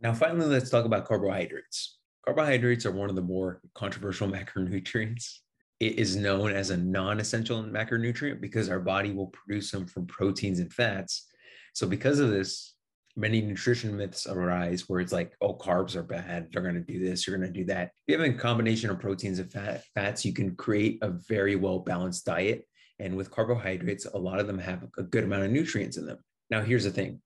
Now, 0.00 0.12
finally, 0.12 0.46
let's 0.46 0.70
talk 0.70 0.86
about 0.86 1.06
carbohydrates. 1.06 1.98
Carbohydrates 2.24 2.84
are 2.84 2.90
one 2.90 3.08
of 3.08 3.14
the 3.14 3.22
more 3.22 3.60
controversial 3.76 4.26
macronutrients. 4.32 5.36
It 5.78 6.00
is 6.00 6.16
known 6.16 6.50
as 6.50 6.70
a 6.70 6.76
non 6.76 7.20
essential 7.20 7.62
macronutrient 7.62 8.40
because 8.40 8.68
our 8.68 8.80
body 8.80 9.12
will 9.12 9.28
produce 9.28 9.70
them 9.70 9.86
from 9.86 10.08
proteins 10.08 10.58
and 10.58 10.72
fats. 10.72 11.28
So, 11.74 11.86
because 11.86 12.18
of 12.18 12.30
this, 12.30 12.74
many 13.18 13.40
nutrition 13.40 13.96
myths 13.96 14.26
arise 14.28 14.88
where 14.88 15.00
it's 15.00 15.12
like, 15.12 15.32
oh, 15.40 15.54
carbs 15.54 15.96
are 15.96 16.04
bad. 16.04 16.48
They're 16.52 16.62
going 16.62 16.76
to 16.76 16.80
do 16.80 17.04
this. 17.04 17.26
You're 17.26 17.36
going 17.36 17.52
to 17.52 17.58
do 17.58 17.64
that. 17.66 17.90
If 18.06 18.14
you 18.14 18.18
have 18.18 18.30
a 18.30 18.38
combination 18.38 18.90
of 18.90 19.00
proteins 19.00 19.40
and 19.40 19.50
fat, 19.50 19.82
fats, 19.94 20.24
you 20.24 20.32
can 20.32 20.54
create 20.54 20.98
a 21.02 21.10
very 21.28 21.56
well 21.56 21.80
balanced 21.80 22.24
diet. 22.24 22.64
And 23.00 23.16
with 23.16 23.30
carbohydrates, 23.30 24.06
a 24.06 24.16
lot 24.16 24.38
of 24.38 24.46
them 24.46 24.58
have 24.58 24.84
a 24.96 25.02
good 25.02 25.24
amount 25.24 25.44
of 25.44 25.50
nutrients 25.50 25.96
in 25.96 26.06
them. 26.06 26.18
Now, 26.48 26.62
here's 26.62 26.84
the 26.84 26.90
thing 26.90 27.20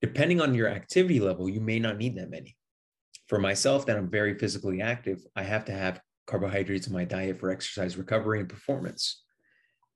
depending 0.00 0.40
on 0.40 0.54
your 0.54 0.68
activity 0.68 1.20
level, 1.20 1.48
you 1.48 1.60
may 1.60 1.78
not 1.78 1.96
need 1.96 2.16
that 2.16 2.30
many. 2.30 2.56
For 3.28 3.38
myself, 3.38 3.86
that 3.86 3.96
I'm 3.96 4.10
very 4.10 4.36
physically 4.36 4.82
active, 4.82 5.20
I 5.36 5.44
have 5.44 5.64
to 5.66 5.72
have 5.72 6.00
carbohydrates 6.26 6.88
in 6.88 6.92
my 6.92 7.04
diet 7.04 7.38
for 7.38 7.50
exercise 7.50 7.96
recovery 7.96 8.40
and 8.40 8.48
performance. 8.48 9.22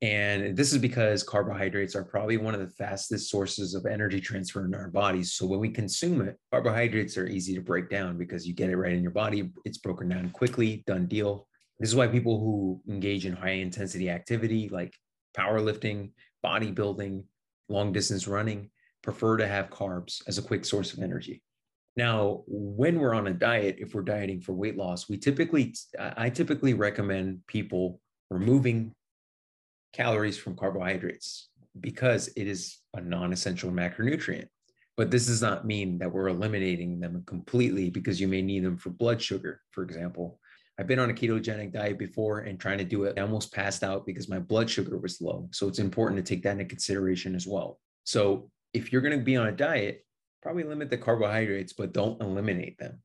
And 0.03 0.55
this 0.55 0.75
is 0.75 0.79
because 0.79 1.23
carbohydrates 1.23 1.97
are 1.97 2.05
probably 2.05 2.37
one 2.37 2.53
of 2.53 2.61
the 2.61 2.69
fastest 2.69 3.31
sources 3.31 3.75
of 3.75 3.87
energy 3.87 4.21
transfer 4.21 4.65
in 4.65 4.75
our 4.75 4.91
bodies. 4.91 5.33
So 5.33 5.47
when 5.47 5.59
we 5.59 5.71
consume 5.71 6.21
it, 6.21 6.37
carbohydrates 6.53 7.17
are 7.17 7.27
easy 7.27 7.55
to 7.55 7.63
break 7.63 7.89
down 7.89 8.19
because 8.19 8.47
you 8.47 8.53
get 8.53 8.69
it 8.69 8.77
right 8.77 8.93
in 8.93 9.03
your 9.03 9.11
body. 9.11 9.51
It's 9.65 9.79
broken 9.79 10.09
down 10.09 10.29
quickly, 10.31 10.85
done 10.87 11.07
deal. 11.07 11.49
This 11.79 11.89
is 11.89 11.97
why 11.97 12.09
people 12.09 12.39
who 12.41 12.83
engage 12.93 13.25
in 13.25 13.35
high 13.35 13.51
intensity 13.53 14.11
activity 14.11 14.69
like 14.69 14.93
powerlifting, 15.37 16.11
bodybuilding, 16.45 17.25
long 17.71 17.93
distance 17.93 18.29
running, 18.29 18.71
prefer 19.03 19.39
to 19.39 19.47
have 19.47 19.71
carbs 19.71 20.23
as 20.29 20.37
a 20.37 20.43
quick 20.43 20.67
source 20.67 20.93
of 20.93 21.03
energy. 21.03 21.43
Now, 21.97 22.43
when 22.47 22.99
we're 22.99 23.15
on 23.15 23.29
a 23.29 23.33
diet, 23.33 23.77
if 23.79 23.95
we're 23.95 24.03
dieting 24.03 24.43
for 24.43 24.53
weight 24.53 24.77
loss, 24.77 25.09
we 25.09 25.17
typically, 25.17 25.75
I 25.99 26.29
typically 26.29 26.75
recommend 26.75 27.47
people 27.47 28.01
removing 28.31 28.93
calories 29.97 30.37
from 30.37 30.57
carbohydrates 30.57 31.49
because 31.81 32.29
it 32.37 32.47
is 32.47 32.79
a 32.95 33.01
non 33.01 33.33
essential 33.33 33.71
macronutrient. 33.71 34.49
But 34.97 35.11
this 35.11 35.27
does 35.27 35.43
not 35.43 35.67
mean 35.67 35.99
that 35.99 36.13
we're 36.13 36.29
eliminating 36.29 37.01
them 37.01 37.23
completely 37.27 37.91
because 37.91 38.21
you 38.21 38.29
may 38.29 38.43
need 38.43 38.65
them 38.65 38.77
for 38.77 38.91
blood 38.91 39.21
sugar, 39.21 39.61
for 39.71 39.83
example. 39.83 40.39
I've 40.79 40.87
been 40.87 40.99
on 40.99 41.11
a 41.11 41.15
ketogenic 41.15 41.73
diet 41.73 41.99
before 41.99 42.41
and 42.41 42.61
trying 42.61 42.79
to 42.79 42.85
do 42.85 43.05
it. 43.05 43.19
I 43.19 43.23
almost 43.23 43.53
passed 43.53 43.83
out 43.83 44.05
because 44.05 44.29
my 44.29 44.39
blood 44.39 44.69
sugar 44.69 44.99
was 44.99 45.21
low. 45.21 45.49
So 45.53 45.69
it's 45.69 45.79
important 45.79 46.25
to 46.25 46.35
take 46.35 46.43
that 46.43 46.53
into 46.53 46.67
consideration 46.67 47.35
as 47.35 47.47
well. 47.47 47.79
So 48.05 48.51
if 48.75 48.93
you're 48.93 49.03
going 49.03 49.19
to 49.19 49.25
be 49.25 49.37
on 49.37 49.49
a 49.49 49.53
diet, 49.53 50.05
probably 50.43 50.65
limit 50.65 50.91
the 50.91 50.99
carbohydrates, 50.99 51.73
but 51.73 51.95
don't 51.95 52.21
eliminate 52.21 52.79
them. 52.79 53.01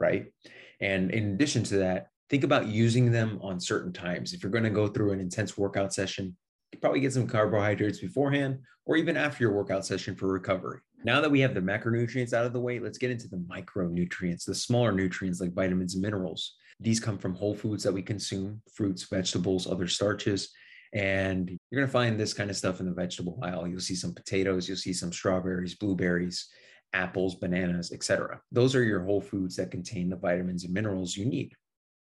Right. 0.00 0.32
And 0.80 1.10
in 1.10 1.32
addition 1.34 1.64
to 1.64 1.76
that, 1.78 2.08
think 2.30 2.44
about 2.44 2.66
using 2.66 3.10
them 3.10 3.38
on 3.42 3.60
certain 3.60 3.92
times. 3.92 4.32
If 4.32 4.42
you're 4.42 4.52
going 4.52 4.64
to 4.64 4.70
go 4.70 4.88
through 4.88 5.12
an 5.12 5.20
intense 5.20 5.56
workout 5.58 5.92
session, 5.92 6.36
you 6.72 6.78
probably 6.78 7.00
get 7.00 7.12
some 7.12 7.26
carbohydrates 7.26 8.00
beforehand 8.00 8.58
or 8.86 8.96
even 8.96 9.16
after 9.16 9.44
your 9.44 9.52
workout 9.52 9.86
session 9.86 10.16
for 10.16 10.28
recovery. 10.28 10.80
Now 11.04 11.20
that 11.20 11.30
we 11.30 11.40
have 11.40 11.54
the 11.54 11.60
macronutrients 11.60 12.32
out 12.32 12.46
of 12.46 12.52
the 12.52 12.60
way, 12.60 12.78
let's 12.78 12.98
get 12.98 13.10
into 13.10 13.28
the 13.28 13.44
micronutrients, 13.48 14.44
the 14.44 14.54
smaller 14.54 14.92
nutrients 14.92 15.40
like 15.40 15.52
vitamins 15.52 15.94
and 15.94 16.02
minerals. 16.02 16.54
These 16.80 17.00
come 17.00 17.18
from 17.18 17.34
whole 17.34 17.54
foods 17.54 17.84
that 17.84 17.92
we 17.92 18.02
consume, 18.02 18.62
fruits, 18.72 19.04
vegetables, 19.04 19.66
other 19.66 19.88
starches. 19.88 20.50
And 20.94 21.48
you're 21.48 21.80
going 21.80 21.88
to 21.88 21.92
find 21.92 22.18
this 22.18 22.34
kind 22.34 22.50
of 22.50 22.56
stuff 22.56 22.80
in 22.80 22.86
the 22.86 22.92
vegetable 22.92 23.38
aisle. 23.42 23.66
You'll 23.66 23.80
see 23.80 23.94
some 23.94 24.14
potatoes, 24.14 24.68
you'll 24.68 24.76
see 24.76 24.92
some 24.92 25.12
strawberries, 25.12 25.74
blueberries, 25.74 26.48
apples, 26.92 27.36
bananas, 27.36 27.92
etc. 27.92 28.40
Those 28.50 28.74
are 28.74 28.82
your 28.82 29.04
whole 29.04 29.20
foods 29.20 29.56
that 29.56 29.70
contain 29.70 30.10
the 30.10 30.16
vitamins 30.16 30.64
and 30.64 30.74
minerals 30.74 31.16
you 31.16 31.24
need. 31.24 31.52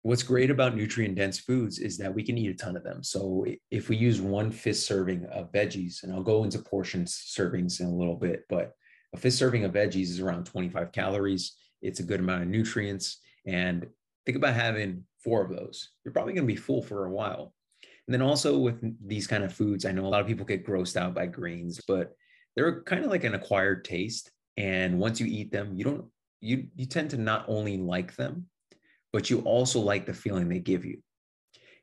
What's 0.01 0.24
great 0.24 0.50
about 0.50 0.75
nutrient 0.75 1.15
dense 1.15 1.39
foods 1.39 1.79
is 1.79 1.98
that 1.98 2.13
we 2.13 2.24
can 2.24 2.38
eat 2.38 2.51
a 2.51 2.53
ton 2.53 2.77
of 2.77 2.84
them. 2.84 3.03
So 3.03 3.46
if 3.70 3.89
we 3.89 3.98
use 3.98 4.22
one 4.22 4.50
fist 4.50 4.86
serving 4.86 5.25
of 5.25 5.51
veggies, 5.51 6.03
and 6.03 6.13
I'll 6.13 6.24
go 6.24 6.46
into 6.46 6.60
portion 6.60 7.03
servings 7.03 7.82
in 7.82 7.88
a 7.88 7.96
little 7.96 8.15
bit, 8.15 8.44
but 8.48 8.74
a 9.13 9.18
fist 9.18 9.38
serving 9.38 9.65
of 9.65 9.74
veggies 9.74 10.03
is 10.03 10.22
around 10.22 10.46
25 10.46 10.91
calories. 10.94 11.53
It's 11.82 12.00
a 12.00 12.03
good 12.03 12.22
amount 12.22 12.44
of 12.44 12.48
nutrients. 12.48 13.20
And 13.46 13.88
think 14.25 14.38
about 14.38 14.53
having 14.53 15.03
four 15.22 15.44
of 15.44 15.50
those. 15.50 15.89
You're 16.06 16.13
probably 16.13 16.34
going 16.34 16.48
to 16.48 16.53
be 16.53 16.60
full 16.60 16.82
for 16.82 17.06
a 17.06 17.12
while. 17.12 17.53
And 18.08 18.13
then 18.13 18.22
also 18.22 18.58
with 18.58 18.82
these 19.06 19.27
kind 19.27 19.44
of 19.44 19.53
foods, 19.53 19.86
I 19.86 19.91
know 19.91 20.06
a 20.06 20.08
lot 20.08 20.22
of 20.22 20.27
people 20.27 20.46
get 20.46 20.65
grossed 20.65 20.96
out 20.96 21.13
by 21.13 21.27
greens, 21.27 21.82
but 21.88 22.15
they're 22.56 22.82
kind 22.84 23.03
of 23.03 23.12
like 23.12 23.24
an 23.24 23.36
acquired 23.36 23.86
taste. 23.86 24.32
And 24.58 24.98
once 24.98 25.20
you 25.20 25.27
eat 25.27 25.51
them, 25.51 25.75
you 25.75 25.84
don't 25.84 26.06
you 26.41 26.68
you 26.75 26.86
tend 26.86 27.12
to 27.12 27.18
not 27.18 27.46
only 27.48 27.77
like 27.77 28.15
them, 28.15 28.49
but 29.12 29.30
you 29.30 29.39
also 29.42 29.80
like 29.80 30.06
the 30.06 30.13
feeling 30.13 30.48
they 30.48 30.60
give 30.60 30.86
you. 30.86 31.01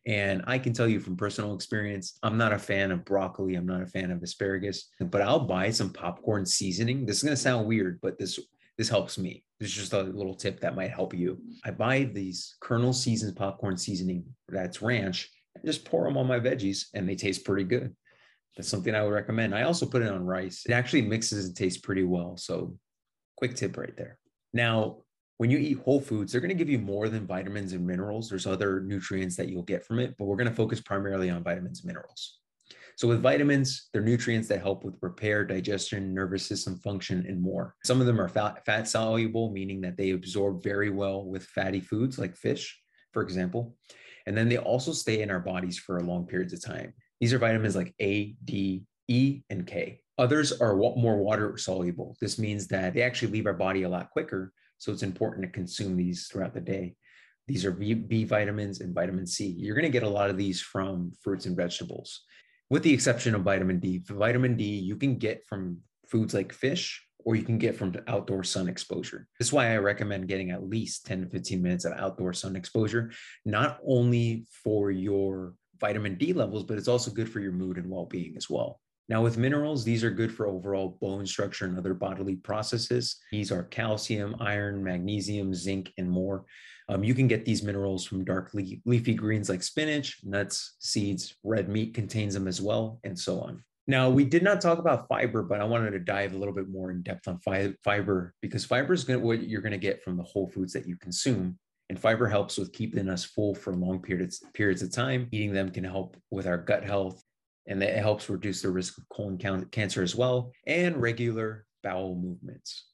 And 0.06 0.42
I 0.46 0.58
can 0.58 0.72
tell 0.72 0.86
you 0.86 1.00
from 1.00 1.16
personal 1.16 1.54
experience, 1.54 2.16
I'm 2.22 2.38
not 2.38 2.52
a 2.52 2.58
fan 2.58 2.92
of 2.92 3.04
broccoli. 3.04 3.56
I'm 3.56 3.66
not 3.66 3.82
a 3.82 3.86
fan 3.86 4.12
of 4.12 4.22
asparagus, 4.22 4.88
but 5.00 5.20
I'll 5.20 5.40
buy 5.40 5.70
some 5.70 5.90
popcorn 5.90 6.46
seasoning. 6.46 7.04
This 7.04 7.16
is 7.16 7.22
going 7.24 7.34
to 7.34 7.40
sound 7.40 7.66
weird, 7.66 7.98
but 8.00 8.18
this 8.18 8.38
this 8.78 8.88
helps 8.88 9.16
me. 9.16 9.42
This 9.58 9.70
is 9.70 9.74
just 9.74 9.92
a 9.94 10.02
little 10.02 10.34
tip 10.34 10.60
that 10.60 10.76
might 10.76 10.90
help 10.90 11.14
you. 11.14 11.38
I 11.64 11.70
buy 11.70 12.04
these 12.04 12.56
Kernel 12.60 12.92
Season's 12.92 13.32
popcorn 13.32 13.78
seasoning 13.78 14.24
that's 14.48 14.82
ranch, 14.82 15.30
just 15.64 15.84
pour 15.84 16.04
them 16.04 16.18
on 16.18 16.26
my 16.26 16.38
veggies 16.38 16.86
and 16.92 17.08
they 17.08 17.14
taste 17.14 17.44
pretty 17.44 17.64
good. 17.64 17.96
That's 18.56 18.68
something 18.68 18.94
I 18.94 19.02
would 19.02 19.12
recommend. 19.12 19.54
I 19.54 19.62
also 19.62 19.86
put 19.86 20.02
it 20.02 20.12
on 20.12 20.24
rice. 20.24 20.64
It 20.66 20.72
actually 20.72 21.02
mixes 21.02 21.46
and 21.46 21.56
tastes 21.56 21.80
pretty 21.80 22.04
well. 22.04 22.36
So, 22.36 22.76
quick 23.36 23.54
tip 23.54 23.76
right 23.76 23.96
there. 23.96 24.18
Now, 24.52 24.98
when 25.38 25.50
you 25.50 25.58
eat 25.58 25.78
whole 25.84 26.00
foods, 26.00 26.32
they're 26.32 26.40
going 26.40 26.48
to 26.48 26.54
give 26.54 26.70
you 26.70 26.78
more 26.78 27.08
than 27.08 27.26
vitamins 27.26 27.72
and 27.72 27.86
minerals. 27.86 28.28
There's 28.28 28.46
other 28.46 28.80
nutrients 28.80 29.36
that 29.36 29.48
you'll 29.48 29.62
get 29.62 29.84
from 29.84 29.98
it, 29.98 30.14
but 30.18 30.24
we're 30.24 30.36
going 30.36 30.48
to 30.48 30.54
focus 30.54 30.80
primarily 30.80 31.30
on 31.30 31.42
vitamins 31.42 31.80
and 31.80 31.88
minerals. 31.88 32.38
So, 32.96 33.06
with 33.08 33.20
vitamins, 33.20 33.90
they're 33.92 34.00
nutrients 34.00 34.48
that 34.48 34.62
help 34.62 34.82
with 34.82 34.96
repair, 35.02 35.44
digestion, 35.44 36.14
nervous 36.14 36.46
system 36.46 36.78
function, 36.78 37.26
and 37.28 37.42
more. 37.42 37.74
Some 37.84 38.00
of 38.00 38.06
them 38.06 38.18
are 38.18 38.28
fat, 38.28 38.64
fat 38.64 38.88
soluble, 38.88 39.50
meaning 39.50 39.82
that 39.82 39.98
they 39.98 40.10
absorb 40.10 40.62
very 40.62 40.88
well 40.88 41.26
with 41.26 41.44
fatty 41.44 41.80
foods 41.80 42.18
like 42.18 42.34
fish, 42.34 42.80
for 43.12 43.22
example. 43.22 43.76
And 44.26 44.36
then 44.36 44.48
they 44.48 44.56
also 44.56 44.92
stay 44.92 45.20
in 45.20 45.30
our 45.30 45.40
bodies 45.40 45.78
for 45.78 46.00
long 46.00 46.26
periods 46.26 46.54
of 46.54 46.64
time. 46.64 46.94
These 47.20 47.34
are 47.34 47.38
vitamins 47.38 47.76
like 47.76 47.94
A, 48.00 48.34
D, 48.44 48.84
E, 49.08 49.42
and 49.50 49.66
K. 49.66 50.00
Others 50.18 50.60
are 50.60 50.74
more 50.74 51.18
water 51.18 51.58
soluble. 51.58 52.16
This 52.20 52.38
means 52.38 52.66
that 52.68 52.94
they 52.94 53.02
actually 53.02 53.32
leave 53.32 53.46
our 53.46 53.52
body 53.52 53.82
a 53.82 53.88
lot 53.88 54.10
quicker. 54.10 54.52
So 54.78 54.92
it's 54.92 55.02
important 55.02 55.44
to 55.46 55.52
consume 55.52 55.96
these 55.96 56.26
throughout 56.26 56.54
the 56.54 56.60
day. 56.60 56.94
These 57.46 57.64
are 57.64 57.70
B, 57.70 58.24
vitamins 58.24 58.80
and 58.80 58.94
vitamin 58.94 59.26
C. 59.26 59.54
You're 59.58 59.76
going 59.76 59.84
to 59.84 59.90
get 59.90 60.02
a 60.02 60.08
lot 60.08 60.30
of 60.30 60.36
these 60.36 60.60
from 60.60 61.12
fruits 61.22 61.46
and 61.46 61.56
vegetables, 61.56 62.22
with 62.70 62.82
the 62.82 62.92
exception 62.92 63.34
of 63.34 63.42
vitamin 63.42 63.78
D. 63.78 64.02
Vitamin 64.04 64.56
D 64.56 64.64
you 64.64 64.96
can 64.96 65.16
get 65.16 65.46
from 65.46 65.78
foods 66.08 66.34
like 66.34 66.52
fish, 66.52 67.04
or 67.24 67.34
you 67.36 67.42
can 67.42 67.58
get 67.58 67.76
from 67.76 67.94
outdoor 68.06 68.44
sun 68.44 68.68
exposure. 68.68 69.26
This 69.38 69.48
is 69.48 69.52
why 69.52 69.72
I 69.72 69.78
recommend 69.78 70.28
getting 70.28 70.50
at 70.50 70.68
least 70.68 71.06
10 71.06 71.22
to 71.22 71.28
15 71.28 71.62
minutes 71.62 71.84
of 71.84 71.92
outdoor 71.92 72.32
sun 72.32 72.56
exposure, 72.56 73.12
not 73.44 73.78
only 73.86 74.46
for 74.64 74.90
your 74.90 75.54
vitamin 75.80 76.16
D 76.16 76.32
levels, 76.32 76.64
but 76.64 76.78
it's 76.78 76.88
also 76.88 77.10
good 77.10 77.28
for 77.28 77.40
your 77.40 77.52
mood 77.52 77.78
and 77.78 77.90
well 77.90 78.06
being 78.06 78.36
as 78.36 78.48
well. 78.48 78.80
Now, 79.08 79.22
with 79.22 79.38
minerals, 79.38 79.84
these 79.84 80.02
are 80.02 80.10
good 80.10 80.32
for 80.32 80.48
overall 80.48 80.98
bone 81.00 81.26
structure 81.26 81.64
and 81.64 81.78
other 81.78 81.94
bodily 81.94 82.36
processes. 82.36 83.16
These 83.30 83.52
are 83.52 83.62
calcium, 83.62 84.34
iron, 84.40 84.82
magnesium, 84.82 85.54
zinc, 85.54 85.92
and 85.96 86.10
more. 86.10 86.44
Um, 86.88 87.04
you 87.04 87.14
can 87.14 87.28
get 87.28 87.44
these 87.44 87.62
minerals 87.62 88.04
from 88.04 88.24
dark 88.24 88.52
le- 88.52 88.80
leafy 88.84 89.14
greens 89.14 89.48
like 89.48 89.62
spinach, 89.62 90.18
nuts, 90.24 90.76
seeds, 90.80 91.36
red 91.44 91.68
meat 91.68 91.94
contains 91.94 92.34
them 92.34 92.48
as 92.48 92.60
well, 92.60 92.98
and 93.04 93.18
so 93.18 93.40
on. 93.40 93.62
Now, 93.88 94.10
we 94.10 94.24
did 94.24 94.42
not 94.42 94.60
talk 94.60 94.78
about 94.78 95.06
fiber, 95.08 95.44
but 95.44 95.60
I 95.60 95.64
wanted 95.64 95.92
to 95.92 96.00
dive 96.00 96.32
a 96.34 96.36
little 96.36 96.54
bit 96.54 96.68
more 96.68 96.90
in 96.90 97.02
depth 97.02 97.28
on 97.28 97.38
fi- 97.38 97.74
fiber 97.84 98.34
because 98.42 98.64
fiber 98.64 98.92
is 98.92 99.04
gonna, 99.04 99.20
what 99.20 99.48
you're 99.48 99.62
going 99.62 99.72
to 99.72 99.78
get 99.78 100.02
from 100.02 100.16
the 100.16 100.24
whole 100.24 100.48
foods 100.48 100.72
that 100.72 100.88
you 100.88 100.96
consume. 100.96 101.58
And 101.88 101.98
fiber 101.98 102.26
helps 102.26 102.58
with 102.58 102.72
keeping 102.72 103.08
us 103.08 103.24
full 103.24 103.54
for 103.54 103.72
long 103.72 104.02
periods, 104.02 104.42
periods 104.54 104.82
of 104.82 104.90
time. 104.90 105.28
Eating 105.30 105.52
them 105.52 105.70
can 105.70 105.84
help 105.84 106.16
with 106.32 106.48
our 106.48 106.58
gut 106.58 106.82
health, 106.82 107.22
and 107.66 107.82
it 107.82 107.96
helps 107.98 108.30
reduce 108.30 108.62
the 108.62 108.70
risk 108.70 108.98
of 108.98 109.08
colon 109.08 109.38
cancer 109.70 110.02
as 110.02 110.14
well, 110.14 110.52
and 110.66 111.00
regular 111.00 111.66
bowel 111.82 112.14
movements. 112.14 112.86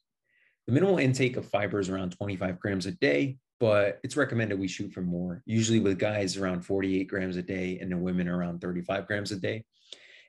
The 0.67 0.73
minimal 0.73 0.97
intake 0.97 1.37
of 1.37 1.49
fiber 1.49 1.79
is 1.79 1.89
around 1.89 2.11
25 2.11 2.59
grams 2.59 2.85
a 2.85 2.91
day, 2.91 3.37
but 3.59 3.99
it's 4.03 4.17
recommended 4.17 4.59
we 4.59 4.67
shoot 4.67 4.93
for 4.93 5.01
more. 5.01 5.41
Usually 5.45 5.79
with 5.79 5.99
guys 5.99 6.37
around 6.37 6.61
48 6.61 7.07
grams 7.07 7.37
a 7.37 7.41
day 7.41 7.79
and 7.81 7.91
the 7.91 7.97
women 7.97 8.27
around 8.27 8.61
35 8.61 9.07
grams 9.07 9.31
a 9.31 9.35
day. 9.35 9.65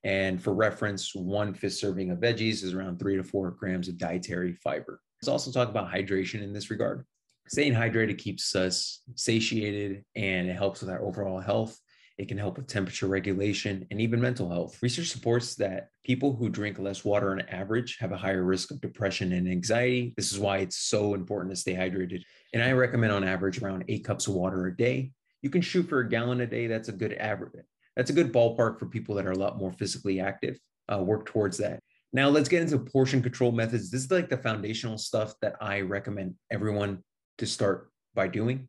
And 0.03 0.43
for 0.43 0.53
reference, 0.53 1.15
one 1.15 1.55
fifth 1.55 1.75
serving 1.75 2.11
of 2.11 2.19
veggies 2.19 2.63
is 2.63 2.75
around 2.75 2.99
three 2.99 3.17
to 3.17 3.23
four 3.23 3.51
grams 3.53 3.89
of 3.89 3.97
dietary 3.97 4.53
fiber. 4.53 5.01
Let's 5.21 5.29
also 5.29 5.51
talk 5.51 5.71
about 5.71 5.91
hydration 5.91 6.43
in 6.43 6.53
this 6.53 6.71
regard. 6.71 7.05
Staying 7.49 7.75
hydrated 7.75 8.19
keeps 8.19 8.55
us 8.55 9.01
satiated 9.15 10.05
and 10.15 10.49
it 10.49 10.55
helps 10.55 10.81
with 10.81 10.91
our 10.91 11.03
overall 11.03 11.41
health. 11.41 11.79
It 12.16 12.28
can 12.28 12.38
help 12.38 12.56
with 12.56 12.68
temperature 12.68 13.09
regulation 13.09 13.87
and 13.90 14.00
even 14.00 14.21
mental 14.21 14.49
health. 14.49 14.78
Research 14.83 15.09
supports 15.09 15.56
that 15.56 15.88
people 16.04 16.35
who 16.35 16.49
drink 16.49 16.78
less 16.78 17.04
water 17.04 17.33
on 17.33 17.40
average 17.42 17.99
have 17.99 18.12
a 18.12 18.16
higher 18.16 18.44
risk 18.44 18.71
of 18.71 18.80
depression 18.80 19.33
and 19.33 19.49
anxiety. 19.49 20.14
This 20.16 20.33
is 20.33 20.38
why 20.38 20.59
it's 20.59 20.76
so 20.76 21.14
important 21.14 21.52
to 21.52 21.61
stay 21.61 21.75
hydrated. 21.75 22.23
And 22.52 22.62
I 22.62 22.71
recommend 22.73 23.12
on 23.12 23.25
average 23.25 23.61
around 23.61 23.85
eight 23.88 24.04
cups 24.04 24.28
of 24.28 24.35
water 24.35 24.66
a 24.66 24.76
day. 24.76 25.11
You 25.42 25.50
can 25.50 25.61
shoot 25.61 25.88
for 25.88 26.00
a 26.00 26.09
gallon 26.09 26.40
a 26.40 26.47
day. 26.47 26.68
That's 26.68 26.88
a 26.88 26.92
good 26.92 27.14
average. 27.14 27.64
That's 27.97 28.11
a 28.11 28.14
good 28.14 28.33
ballpark 28.33 28.78
for 28.78 28.87
people 28.87 29.16
that 29.16 29.26
are 29.26 29.33
a 29.33 29.38
lot 29.38 29.59
more 29.59 29.73
physically 29.73 30.21
active. 30.21 30.59
Uh, 30.92 30.99
work 30.99 31.26
towards 31.26 31.59
that. 31.59 31.80
Now 32.12 32.28
let's 32.28 32.49
get 32.49 32.62
into 32.62 32.78
portion 32.78 33.23
control 33.23 33.50
methods. 33.50 33.90
This 33.90 34.04
is 34.04 34.11
like 34.11 34.28
the 34.28 34.37
foundational 34.37 34.99
stuff 34.99 35.35
that 35.42 35.56
I 35.61 35.80
recommend 35.80 36.37
everyone 36.50 37.02
to 37.38 37.47
start 37.47 37.90
by 38.14 38.28
doing. 38.28 38.68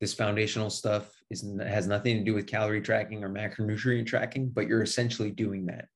This 0.00 0.14
foundational 0.14 0.70
stuff 0.70 1.10
is 1.30 1.44
has 1.60 1.86
nothing 1.86 2.18
to 2.18 2.24
do 2.24 2.34
with 2.34 2.46
calorie 2.46 2.82
tracking 2.82 3.24
or 3.24 3.30
macronutrient 3.30 4.06
tracking, 4.06 4.48
but 4.50 4.66
you're 4.66 4.82
essentially 4.82 5.30
doing 5.30 5.66
that. 5.66 5.86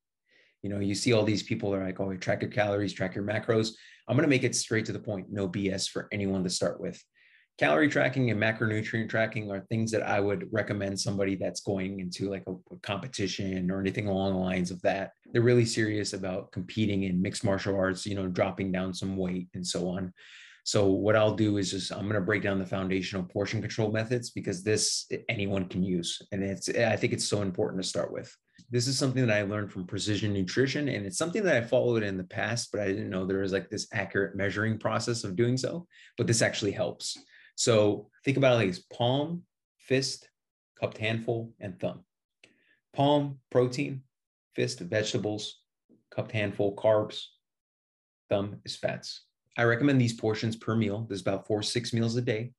You 0.63 0.71
know, 0.71 0.81
you 0.81 0.95
see 0.95 1.13
all 1.13 1.25
these 1.25 1.43
people 1.43 1.75
are 1.75 1.85
like, 1.85 2.01
"Oh, 2.01 2.15
track 2.17 2.43
your 2.43 2.51
calories, 2.51 2.93
track 2.93 3.15
your 3.15 3.25
macros." 3.25 3.73
I'm 4.09 4.17
going 4.17 4.27
to 4.27 4.31
make 4.31 4.45
it 4.45 4.57
straight 4.57 4.87
to 4.87 4.93
the 4.93 4.99
point, 4.99 5.31
no 5.31 5.49
BS 5.49 5.89
for 5.89 6.09
anyone 6.11 6.43
to 6.43 6.51
start 6.51 6.81
with. 6.81 7.01
Calorie 7.61 7.89
tracking 7.89 8.31
and 8.31 8.43
macronutrient 8.43 9.11
tracking 9.11 9.51
are 9.51 9.61
things 9.61 9.91
that 9.91 10.03
I 10.03 10.19
would 10.19 10.49
recommend 10.51 10.99
somebody 10.99 11.37
that's 11.37 11.61
going 11.61 12.01
into 12.01 12.31
like 12.31 12.43
a, 12.47 12.53
a 12.53 12.79
competition 12.83 13.71
or 13.71 13.81
anything 13.81 14.09
along 14.09 14.33
the 14.33 14.39
lines 14.39 14.71
of 14.71 14.81
that. 14.83 15.13
They're 15.31 15.43
really 15.43 15.67
serious 15.67 16.15
about 16.15 16.53
competing 16.53 17.03
in 17.03 17.21
mixed 17.21 17.45
martial 17.45 17.77
arts, 17.77 18.07
you 18.07 18.15
know, 18.15 18.29
dropping 18.29 18.73
down 18.73 18.95
some 18.95 19.17
weight 19.17 19.49
and 19.53 19.67
so 19.67 19.89
on. 19.91 20.13
So 20.71 20.87
what 20.87 21.17
I'll 21.17 21.35
do 21.35 21.57
is 21.57 21.73
just 21.73 21.91
I'm 21.91 22.03
going 22.03 22.15
to 22.15 22.21
break 22.21 22.45
down 22.45 22.61
the 22.61 22.65
foundational 22.65 23.25
portion 23.25 23.61
control 23.61 23.91
methods 23.91 24.31
because 24.31 24.63
this 24.63 25.11
anyone 25.29 25.65
can 25.65 25.83
use 25.83 26.23
and 26.31 26.45
it's 26.45 26.69
I 26.69 26.95
think 26.95 27.13
it's 27.13 27.27
so 27.27 27.43
important 27.43 27.83
to 27.83 27.89
start 27.89 28.13
with. 28.13 28.33
This 28.71 28.87
is 28.87 28.97
something 28.97 29.27
that 29.27 29.37
I 29.37 29.43
learned 29.43 29.73
from 29.73 29.85
precision 29.85 30.33
nutrition 30.33 30.87
and 30.89 31.05
it's 31.05 31.19
something 31.19 31.43
that 31.43 31.57
I 31.57 31.67
followed 31.67 32.05
in 32.05 32.17
the 32.17 32.23
past 32.23 32.69
but 32.71 32.81
I 32.81 32.87
didn't 32.87 33.11
know 33.11 33.27
there 33.27 33.41
was 33.41 33.53
like 33.53 33.69
this 33.69 33.89
accurate 33.93 34.37
measuring 34.37 34.79
process 34.79 35.25
of 35.25 35.35
doing 35.35 35.57
so, 35.57 35.89
but 36.17 36.29
this 36.29 36.41
actually 36.41 36.71
helps. 36.71 37.19
So 37.57 38.09
think 38.25 38.37
about 38.37 38.53
it 38.53 38.59
like 38.59 38.69
this, 38.69 38.79
palm, 38.79 39.43
fist, 39.77 40.29
cupped 40.79 40.99
handful 40.99 41.53
and 41.59 41.81
thumb. 41.81 42.05
Palm 42.93 43.41
protein, 43.51 44.03
fist 44.55 44.79
vegetables, 44.79 45.63
cupped 46.15 46.31
handful 46.31 46.77
carbs, 46.77 47.25
thumb 48.29 48.61
is 48.65 48.77
fats. 48.77 49.25
I 49.59 49.65
recommend 49.65 50.01
these 50.01 50.15
portions 50.15 50.57
per 50.57 50.77
meal. 50.77 51.07
There's 51.09 51.21
about 51.21 51.47
four, 51.47 51.63
six 51.63 51.93
meals 51.93 52.17
a 52.17 52.23
day. 52.23 52.53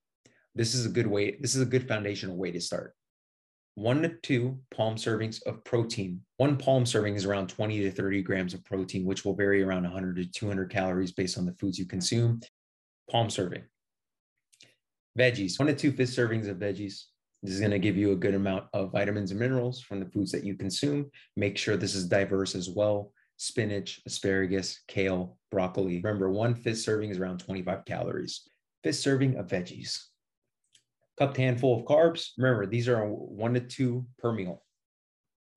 This 0.55 0.75
is 0.75 0.85
a 0.85 0.89
good 0.89 1.07
way. 1.07 1.37
This 1.39 1.55
is 1.55 1.61
a 1.61 1.65
good 1.65 1.87
foundational 1.87 2.35
way 2.35 2.51
to 2.51 2.59
start. 2.59 2.93
One 3.75 4.01
to 4.01 4.09
two 4.21 4.59
palm 4.69 4.95
servings 4.95 5.41
of 5.43 5.63
protein. 5.63 6.21
One 6.37 6.57
palm 6.57 6.85
serving 6.85 7.15
is 7.15 7.25
around 7.25 7.47
20 7.47 7.79
to 7.83 7.91
30 7.91 8.21
grams 8.21 8.53
of 8.53 8.65
protein, 8.65 9.05
which 9.05 9.23
will 9.23 9.33
vary 9.33 9.63
around 9.63 9.83
100 9.83 10.17
to 10.17 10.25
200 10.25 10.69
calories 10.69 11.13
based 11.13 11.37
on 11.37 11.45
the 11.45 11.53
foods 11.53 11.79
you 11.79 11.85
consume. 11.85 12.41
Palm 13.09 13.29
serving. 13.29 13.63
Veggies. 15.17 15.57
One 15.57 15.67
to 15.67 15.75
two 15.75 15.93
fist 15.93 16.17
servings 16.17 16.49
of 16.49 16.57
veggies. 16.57 17.03
This 17.41 17.53
is 17.53 17.59
going 17.59 17.71
to 17.71 17.79
give 17.79 17.97
you 17.97 18.11
a 18.11 18.17
good 18.17 18.35
amount 18.35 18.65
of 18.73 18.91
vitamins 18.91 19.31
and 19.31 19.39
minerals 19.39 19.81
from 19.81 19.99
the 19.99 20.05
foods 20.05 20.31
that 20.31 20.43
you 20.43 20.55
consume. 20.55 21.09
Make 21.37 21.57
sure 21.57 21.77
this 21.77 21.95
is 21.95 22.07
diverse 22.07 22.55
as 22.55 22.69
well 22.69 23.13
spinach, 23.41 23.99
asparagus, 24.05 24.81
kale, 24.87 25.35
broccoli. 25.49 25.99
Remember, 25.99 26.29
one 26.29 26.53
fist 26.53 26.85
serving 26.85 27.09
is 27.09 27.17
around 27.17 27.39
25 27.39 27.85
calories. 27.85 28.47
Fist 28.83 29.01
serving 29.01 29.35
of 29.35 29.47
veggies. 29.47 29.99
Cupped 31.17 31.37
handful 31.37 31.79
of 31.79 31.85
carbs. 31.85 32.29
Remember, 32.37 32.67
these 32.67 32.87
are 32.87 33.03
one 33.07 33.55
to 33.55 33.59
two 33.59 34.05
per 34.19 34.31
meal. 34.31 34.63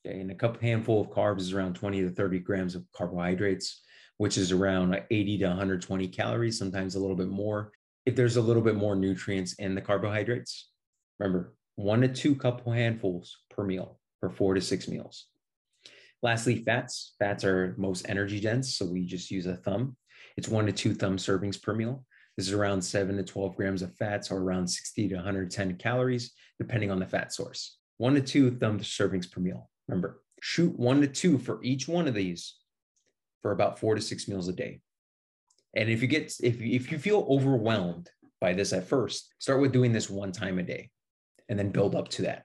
Okay, 0.06 0.18
and 0.18 0.30
a 0.30 0.34
cup 0.34 0.62
handful 0.62 0.98
of 0.98 1.10
carbs 1.10 1.40
is 1.40 1.52
around 1.52 1.74
20 1.74 2.00
to 2.00 2.10
30 2.10 2.38
grams 2.38 2.74
of 2.74 2.86
carbohydrates, 2.96 3.82
which 4.16 4.38
is 4.38 4.50
around 4.50 4.98
80 5.10 5.38
to 5.38 5.48
120 5.48 6.08
calories, 6.08 6.58
sometimes 6.58 6.94
a 6.94 7.00
little 7.00 7.16
bit 7.16 7.28
more. 7.28 7.70
If 8.06 8.16
there's 8.16 8.36
a 8.36 8.42
little 8.42 8.62
bit 8.62 8.76
more 8.76 8.96
nutrients 8.96 9.54
in 9.54 9.74
the 9.74 9.82
carbohydrates, 9.82 10.70
remember, 11.18 11.54
one 11.76 12.00
to 12.00 12.08
two 12.08 12.34
cup 12.34 12.64
handfuls 12.66 13.36
per 13.50 13.62
meal 13.62 13.98
for 14.20 14.30
four 14.30 14.54
to 14.54 14.62
six 14.62 14.88
meals. 14.88 15.26
Lastly, 16.24 16.56
fats. 16.56 17.14
Fats 17.18 17.44
are 17.44 17.74
most 17.76 18.08
energy 18.08 18.40
dense, 18.40 18.76
so 18.76 18.86
we 18.86 19.04
just 19.04 19.30
use 19.30 19.44
a 19.44 19.56
thumb. 19.56 19.94
It's 20.38 20.48
one 20.48 20.64
to 20.64 20.72
two 20.72 20.94
thumb 20.94 21.18
servings 21.18 21.60
per 21.60 21.74
meal. 21.74 22.06
This 22.38 22.46
is 22.46 22.54
around 22.54 22.80
seven 22.80 23.18
to 23.18 23.22
12 23.22 23.54
grams 23.54 23.82
of 23.82 23.94
fats 23.96 24.30
or 24.30 24.38
around 24.38 24.66
60 24.66 25.10
to 25.10 25.14
110 25.16 25.76
calories, 25.76 26.32
depending 26.58 26.90
on 26.90 26.98
the 26.98 27.06
fat 27.06 27.34
source. 27.34 27.76
One 27.98 28.14
to 28.14 28.22
two 28.22 28.52
thumb 28.52 28.80
servings 28.80 29.30
per 29.30 29.42
meal. 29.42 29.68
Remember, 29.86 30.22
shoot 30.40 30.74
one 30.78 31.02
to 31.02 31.08
two 31.08 31.36
for 31.36 31.62
each 31.62 31.86
one 31.86 32.08
of 32.08 32.14
these 32.14 32.54
for 33.42 33.52
about 33.52 33.78
four 33.78 33.94
to 33.94 34.00
six 34.00 34.26
meals 34.26 34.48
a 34.48 34.54
day. 34.54 34.80
And 35.76 35.90
if 35.90 36.00
you 36.00 36.08
get, 36.08 36.32
if, 36.42 36.58
if 36.58 36.90
you 36.90 36.98
feel 36.98 37.26
overwhelmed 37.28 38.08
by 38.40 38.54
this 38.54 38.72
at 38.72 38.88
first, 38.88 39.30
start 39.38 39.60
with 39.60 39.72
doing 39.72 39.92
this 39.92 40.08
one 40.08 40.32
time 40.32 40.58
a 40.58 40.62
day 40.62 40.88
and 41.50 41.58
then 41.58 41.68
build 41.68 41.94
up 41.94 42.08
to 42.08 42.22
that. 42.22 42.44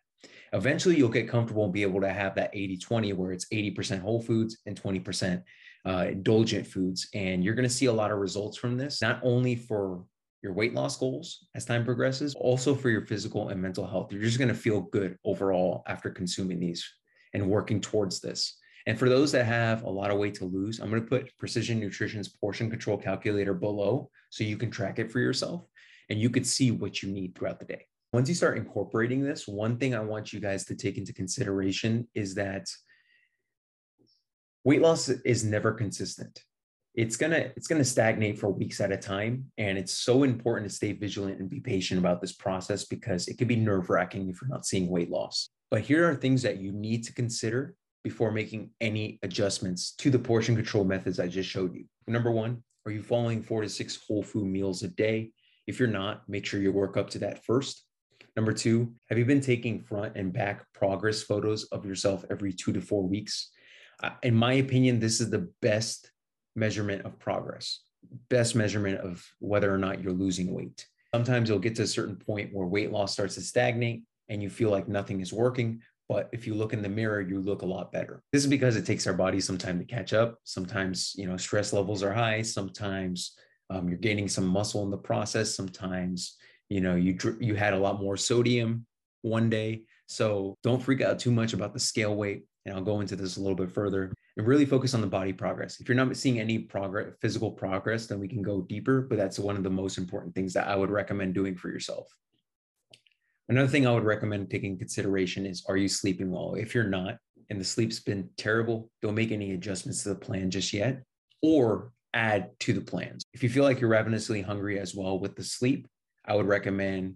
Eventually, 0.53 0.97
you'll 0.97 1.09
get 1.09 1.29
comfortable 1.29 1.63
and 1.63 1.73
be 1.73 1.83
able 1.83 2.01
to 2.01 2.11
have 2.11 2.35
that 2.35 2.51
80 2.53 2.77
20 2.77 3.13
where 3.13 3.31
it's 3.31 3.45
80% 3.53 4.01
whole 4.01 4.21
foods 4.21 4.57
and 4.65 4.81
20% 4.81 5.43
uh, 5.85 6.05
indulgent 6.09 6.67
foods. 6.67 7.09
And 7.13 7.43
you're 7.43 7.55
going 7.55 7.67
to 7.67 7.73
see 7.73 7.85
a 7.85 7.93
lot 7.93 8.11
of 8.11 8.19
results 8.19 8.57
from 8.57 8.77
this, 8.77 9.01
not 9.01 9.19
only 9.23 9.55
for 9.55 10.03
your 10.41 10.53
weight 10.53 10.73
loss 10.73 10.97
goals 10.97 11.45
as 11.55 11.65
time 11.65 11.83
progresses, 11.83 12.35
also 12.35 12.73
for 12.73 12.89
your 12.89 13.05
physical 13.05 13.49
and 13.49 13.61
mental 13.61 13.85
health. 13.85 14.11
You're 14.11 14.21
just 14.21 14.37
going 14.37 14.47
to 14.47 14.53
feel 14.53 14.81
good 14.81 15.17
overall 15.25 15.83
after 15.87 16.09
consuming 16.09 16.59
these 16.59 16.87
and 17.33 17.49
working 17.49 17.81
towards 17.81 18.19
this. 18.19 18.57
And 18.87 18.97
for 18.97 19.09
those 19.09 19.31
that 19.33 19.45
have 19.45 19.83
a 19.83 19.89
lot 19.89 20.09
of 20.09 20.17
weight 20.17 20.33
to 20.35 20.45
lose, 20.45 20.79
I'm 20.79 20.89
going 20.89 21.03
to 21.03 21.07
put 21.07 21.37
Precision 21.37 21.79
Nutrition's 21.79 22.29
portion 22.29 22.69
control 22.69 22.97
calculator 22.97 23.53
below 23.53 24.09
so 24.29 24.43
you 24.43 24.57
can 24.57 24.71
track 24.71 24.99
it 24.99 25.11
for 25.11 25.19
yourself 25.19 25.65
and 26.09 26.19
you 26.19 26.29
could 26.29 26.47
see 26.47 26.71
what 26.71 27.03
you 27.03 27.11
need 27.11 27.35
throughout 27.35 27.59
the 27.59 27.65
day 27.65 27.85
once 28.11 28.27
you 28.27 28.35
start 28.35 28.57
incorporating 28.57 29.23
this, 29.23 29.47
one 29.47 29.77
thing 29.77 29.93
I 29.93 29.99
want 29.99 30.33
you 30.33 30.39
guys 30.39 30.65
to 30.65 30.75
take 30.75 30.97
into 30.97 31.13
consideration 31.13 32.07
is 32.15 32.35
that 32.35 32.67
weight 34.63 34.81
loss 34.81 35.09
is 35.09 35.43
never 35.43 35.71
consistent. 35.71 36.43
It's 36.95 37.15
gonna 37.15 37.51
it's 37.55 37.67
gonna 37.67 37.85
stagnate 37.85 38.39
for 38.39 38.49
weeks 38.49 38.81
at 38.81 38.91
a 38.91 38.97
time, 38.97 39.45
and 39.57 39.77
it's 39.77 39.93
so 39.93 40.23
important 40.23 40.69
to 40.69 40.75
stay 40.75 40.91
vigilant 40.91 41.39
and 41.39 41.49
be 41.49 41.59
patient 41.59 41.99
about 41.99 42.19
this 42.19 42.33
process 42.33 42.85
because 42.85 43.27
it 43.27 43.37
can 43.37 43.47
be 43.47 43.55
nerve 43.55 43.89
wracking 43.89 44.27
if 44.27 44.41
you're 44.41 44.49
not 44.49 44.65
seeing 44.65 44.89
weight 44.89 45.11
loss. 45.11 45.49
But 45.69 45.81
here 45.81 46.09
are 46.09 46.15
things 46.15 46.41
that 46.41 46.57
you 46.57 46.71
need 46.71 47.03
to 47.05 47.13
consider 47.13 47.75
before 48.03 48.31
making 48.31 48.71
any 48.81 49.19
adjustments 49.21 49.91
to 49.97 50.09
the 50.09 50.17
portion 50.17 50.55
control 50.55 50.83
methods 50.83 51.19
I 51.19 51.27
just 51.27 51.49
showed 51.49 51.75
you. 51.75 51.85
Number 52.07 52.31
one, 52.31 52.63
are 52.85 52.91
you 52.91 53.03
following 53.03 53.43
four 53.43 53.61
to 53.61 53.69
six 53.69 53.99
whole 54.07 54.23
food 54.23 54.47
meals 54.47 54.81
a 54.81 54.87
day? 54.87 55.31
If 55.67 55.79
you're 55.79 55.87
not, 55.87 56.27
make 56.27 56.45
sure 56.45 56.59
you 56.59 56.71
work 56.71 56.97
up 56.97 57.11
to 57.11 57.19
that 57.19 57.45
first. 57.45 57.83
Number 58.35 58.53
two, 58.53 58.93
have 59.09 59.17
you 59.17 59.25
been 59.25 59.41
taking 59.41 59.81
front 59.81 60.15
and 60.15 60.31
back 60.31 60.65
progress 60.73 61.23
photos 61.23 61.65
of 61.65 61.85
yourself 61.85 62.25
every 62.29 62.53
two 62.53 62.73
to 62.73 62.81
four 62.81 63.03
weeks? 63.03 63.49
In 64.23 64.35
my 64.35 64.53
opinion, 64.53 64.99
this 64.99 65.19
is 65.19 65.29
the 65.29 65.49
best 65.61 66.11
measurement 66.55 67.05
of 67.05 67.19
progress, 67.19 67.81
best 68.29 68.55
measurement 68.55 68.99
of 68.99 69.25
whether 69.39 69.73
or 69.73 69.77
not 69.77 70.01
you're 70.01 70.13
losing 70.13 70.53
weight. 70.53 70.87
Sometimes 71.13 71.49
you'll 71.49 71.59
get 71.59 71.75
to 71.75 71.83
a 71.83 71.87
certain 71.87 72.15
point 72.15 72.53
where 72.53 72.67
weight 72.67 72.91
loss 72.91 73.13
starts 73.13 73.35
to 73.35 73.41
stagnate 73.41 74.03
and 74.29 74.41
you 74.43 74.49
feel 74.49 74.69
like 74.69 74.87
nothing 74.87 75.21
is 75.21 75.33
working. 75.33 75.81
But 76.07 76.29
if 76.31 76.47
you 76.47 76.55
look 76.55 76.73
in 76.73 76.81
the 76.81 76.89
mirror, 76.89 77.21
you 77.21 77.39
look 77.39 77.61
a 77.61 77.67
lot 77.67 77.91
better. 77.91 78.23
This 78.31 78.43
is 78.43 78.49
because 78.49 78.75
it 78.75 78.85
takes 78.85 79.05
our 79.05 79.13
body 79.13 79.41
some 79.41 79.57
time 79.57 79.79
to 79.79 79.85
catch 79.85 80.13
up. 80.13 80.37
Sometimes, 80.43 81.13
you 81.15 81.27
know, 81.27 81.37
stress 81.37 81.73
levels 81.73 82.03
are 82.03 82.13
high. 82.13 82.41
Sometimes 82.41 83.33
um, 83.69 83.87
you're 83.87 83.97
gaining 83.97 84.27
some 84.27 84.47
muscle 84.47 84.83
in 84.83 84.91
the 84.91 84.97
process. 84.97 85.55
Sometimes 85.55 86.37
you 86.69 86.81
know 86.81 86.95
you 86.95 87.17
you 87.39 87.55
had 87.55 87.73
a 87.73 87.79
lot 87.79 88.01
more 88.01 88.17
sodium 88.17 88.85
one 89.21 89.49
day. 89.49 89.83
So 90.07 90.57
don't 90.63 90.81
freak 90.81 91.01
out 91.01 91.19
too 91.19 91.31
much 91.31 91.53
about 91.53 91.73
the 91.73 91.79
scale 91.79 92.15
weight 92.15 92.45
and 92.65 92.75
i'll 92.75 92.83
go 92.83 92.99
into 92.99 93.15
this 93.15 93.37
a 93.37 93.41
little 93.41 93.55
bit 93.55 93.71
further 93.71 94.13
and 94.37 94.47
really 94.47 94.65
focus 94.65 94.93
on 94.93 95.01
the 95.01 95.07
body 95.07 95.33
progress. 95.33 95.79
If 95.79 95.87
you're 95.87 95.95
not 95.95 96.15
seeing 96.15 96.39
any 96.39 96.59
progress 96.59 97.13
physical 97.21 97.51
progress 97.51 98.07
then 98.07 98.19
we 98.19 98.27
can 98.27 98.41
go 98.41 98.61
deeper 98.61 99.01
but 99.01 99.17
that's 99.17 99.39
one 99.39 99.55
of 99.55 99.63
the 99.63 99.69
most 99.69 99.97
important 99.97 100.33
things 100.35 100.53
that 100.53 100.67
i 100.67 100.75
would 100.75 100.91
recommend 100.91 101.33
doing 101.33 101.55
for 101.55 101.69
yourself. 101.69 102.07
Another 103.49 103.67
thing 103.67 103.87
i 103.87 103.91
would 103.91 104.03
recommend 104.03 104.49
taking 104.49 104.77
consideration 104.77 105.45
is 105.45 105.63
are 105.67 105.77
you 105.77 105.87
sleeping 105.87 106.31
well? 106.31 106.55
If 106.55 106.73
you're 106.73 106.83
not 106.85 107.17
and 107.49 107.59
the 107.59 107.65
sleep's 107.65 107.99
been 107.99 108.29
terrible 108.37 108.89
don't 109.01 109.15
make 109.15 109.31
any 109.31 109.53
adjustments 109.53 110.03
to 110.03 110.09
the 110.09 110.15
plan 110.15 110.51
just 110.51 110.73
yet 110.73 111.03
or 111.41 111.91
add 112.13 112.49
to 112.59 112.73
the 112.73 112.81
plans. 112.81 113.23
If 113.33 113.43
you 113.43 113.49
feel 113.49 113.63
like 113.63 113.79
you're 113.79 113.89
ravenously 113.89 114.41
hungry 114.41 114.79
as 114.79 114.95
well 114.95 115.19
with 115.19 115.35
the 115.35 115.43
sleep 115.43 115.87
I 116.29 116.35
would 116.35 116.47
recommend 116.47 117.15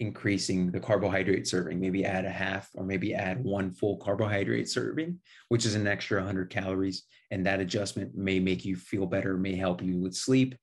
increasing 0.00 0.70
the 0.70 0.80
carbohydrate 0.80 1.46
serving, 1.46 1.80
maybe 1.80 2.04
add 2.04 2.24
a 2.24 2.30
half 2.30 2.68
or 2.74 2.84
maybe 2.84 3.14
add 3.14 3.42
one 3.42 3.70
full 3.70 3.96
carbohydrate 3.98 4.68
serving, 4.68 5.18
which 5.48 5.64
is 5.64 5.74
an 5.74 5.86
extra 5.86 6.18
100 6.18 6.50
calories. 6.50 7.04
And 7.30 7.44
that 7.46 7.60
adjustment 7.60 8.16
may 8.16 8.40
make 8.40 8.64
you 8.64 8.76
feel 8.76 9.06
better, 9.06 9.36
may 9.36 9.56
help 9.56 9.82
you 9.82 9.98
with 9.98 10.14
sleep. 10.14 10.54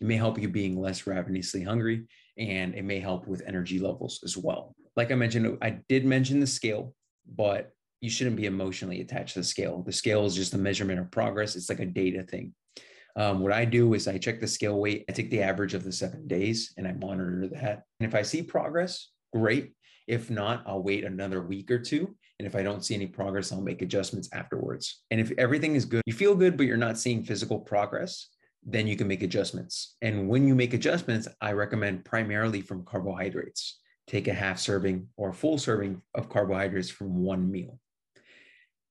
It 0.00 0.06
may 0.06 0.16
help 0.16 0.38
you 0.38 0.48
being 0.48 0.80
less 0.80 1.06
ravenously 1.06 1.62
hungry, 1.62 2.06
and 2.38 2.74
it 2.74 2.84
may 2.84 3.00
help 3.00 3.26
with 3.26 3.42
energy 3.46 3.78
levels 3.78 4.20
as 4.24 4.36
well. 4.36 4.74
Like 4.96 5.10
I 5.10 5.16
mentioned, 5.16 5.58
I 5.60 5.80
did 5.88 6.04
mention 6.04 6.40
the 6.40 6.46
scale, 6.46 6.94
but 7.26 7.72
you 8.00 8.10
shouldn't 8.10 8.36
be 8.36 8.46
emotionally 8.46 9.00
attached 9.00 9.34
to 9.34 9.40
the 9.40 9.44
scale. 9.44 9.82
The 9.82 9.92
scale 9.92 10.24
is 10.24 10.34
just 10.34 10.54
a 10.54 10.58
measurement 10.58 11.00
of 11.00 11.10
progress. 11.10 11.56
It's 11.56 11.68
like 11.68 11.80
a 11.80 11.86
data 11.86 12.22
thing. 12.22 12.54
Um, 13.18 13.40
what 13.40 13.52
I 13.52 13.64
do 13.64 13.94
is 13.94 14.06
I 14.06 14.16
check 14.16 14.38
the 14.38 14.46
scale 14.46 14.78
weight, 14.78 15.04
I 15.08 15.12
take 15.12 15.28
the 15.28 15.42
average 15.42 15.74
of 15.74 15.82
the 15.82 15.90
seven 15.90 16.28
days 16.28 16.72
and 16.76 16.86
I 16.86 16.92
monitor 16.92 17.48
that. 17.48 17.82
And 17.98 18.08
if 18.08 18.14
I 18.14 18.22
see 18.22 18.42
progress, 18.42 19.08
great. 19.34 19.72
If 20.06 20.30
not, 20.30 20.62
I'll 20.66 20.84
wait 20.84 21.04
another 21.04 21.42
week 21.42 21.68
or 21.72 21.80
two. 21.80 22.14
And 22.38 22.46
if 22.46 22.54
I 22.54 22.62
don't 22.62 22.84
see 22.84 22.94
any 22.94 23.08
progress, 23.08 23.50
I'll 23.50 23.60
make 23.60 23.82
adjustments 23.82 24.28
afterwards. 24.32 25.02
And 25.10 25.20
if 25.20 25.32
everything 25.36 25.74
is 25.74 25.84
good, 25.84 26.02
you 26.06 26.12
feel 26.12 26.36
good, 26.36 26.56
but 26.56 26.66
you're 26.66 26.76
not 26.76 26.96
seeing 26.96 27.24
physical 27.24 27.58
progress, 27.58 28.28
then 28.64 28.86
you 28.86 28.96
can 28.96 29.08
make 29.08 29.24
adjustments. 29.24 29.96
And 30.00 30.28
when 30.28 30.46
you 30.46 30.54
make 30.54 30.72
adjustments, 30.72 31.26
I 31.40 31.52
recommend 31.52 32.04
primarily 32.04 32.60
from 32.60 32.84
carbohydrates. 32.84 33.80
Take 34.06 34.28
a 34.28 34.32
half 34.32 34.60
serving 34.60 35.08
or 35.16 35.32
full 35.32 35.58
serving 35.58 36.00
of 36.14 36.28
carbohydrates 36.28 36.88
from 36.88 37.16
one 37.16 37.50
meal 37.50 37.80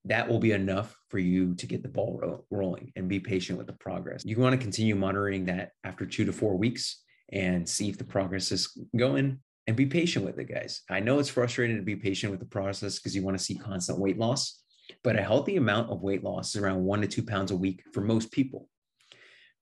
that 0.08 0.28
will 0.28 0.40
be 0.40 0.52
enough 0.52 0.96
for 1.10 1.20
you 1.20 1.56
to 1.56 1.66
get 1.66 1.84
the 1.84 1.90
ball 1.90 2.20
ro- 2.22 2.46
rolling 2.50 2.92
and 2.96 3.08
be 3.08 3.20
patient 3.20 3.58
with 3.58 3.68
the 3.68 3.74
progress. 3.74 4.24
You 4.26 4.38
want 4.38 4.54
to 4.54 4.62
continue 4.62 4.96
monitoring 4.96 5.46
that 5.46 5.72
after 5.84 6.06
two 6.06 6.26
to 6.26 6.34
four 6.34 6.58
weeks 6.58 7.02
and 7.32 7.68
see 7.68 7.90
if 7.90 7.98
the 7.98 8.04
progress 8.04 8.52
is 8.52 8.78
going 8.96 9.40
and 9.68 9.76
be 9.76 9.86
patient 9.86 10.26
with 10.26 10.40
it, 10.40 10.46
guys. 10.46 10.82
I 10.90 11.02
know 11.02 11.20
it's 11.20 11.30
frustrating 11.30 11.76
to 11.78 11.84
be 11.84 11.96
patient 11.96 12.32
with 12.32 12.40
the 12.40 12.46
process 12.46 12.98
because 12.98 13.16
you 13.16 13.24
want 13.24 13.38
to 13.38 13.44
see 13.44 13.56
constant 13.56 14.00
weight 14.00 14.18
loss, 14.18 14.62
but 15.04 15.18
a 15.18 15.22
healthy 15.22 15.58
amount 15.58 15.90
of 15.90 16.02
weight 16.02 16.24
loss 16.24 16.56
is 16.56 16.62
around 16.62 16.84
one 16.84 17.02
to 17.02 17.08
two 17.08 17.24
pounds 17.24 17.52
a 17.52 17.56
week 17.56 17.84
for 17.94 18.02
most 18.02 18.32
people. 18.32 18.70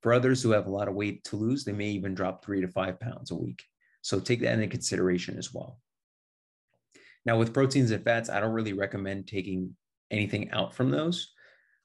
For 0.03 0.13
others 0.13 0.43
who 0.43 0.51
have 0.51 0.67
a 0.67 0.71
lot 0.71 0.87
of 0.87 0.93
weight 0.93 1.23
to 1.25 1.35
lose, 1.35 1.65
they 1.65 1.71
may 1.71 1.89
even 1.89 2.13
drop 2.13 2.45
three 2.45 2.61
to 2.61 2.67
five 2.67 2.99
pounds 2.99 3.31
a 3.31 3.35
week. 3.35 3.63
So 4.01 4.19
take 4.19 4.41
that 4.41 4.53
into 4.53 4.67
consideration 4.67 5.39
as 5.39 5.51
well. 5.51 5.79
Now, 7.25 7.39
with 7.39 7.55
proteins 7.55 7.89
and 7.89 8.03
fats, 8.03 8.29
I 8.29 8.39
don't 8.39 8.53
really 8.53 8.73
recommend 8.73 9.27
taking 9.27 9.75
anything 10.11 10.51
out 10.51 10.73
from 10.73 10.91
those 10.91 11.33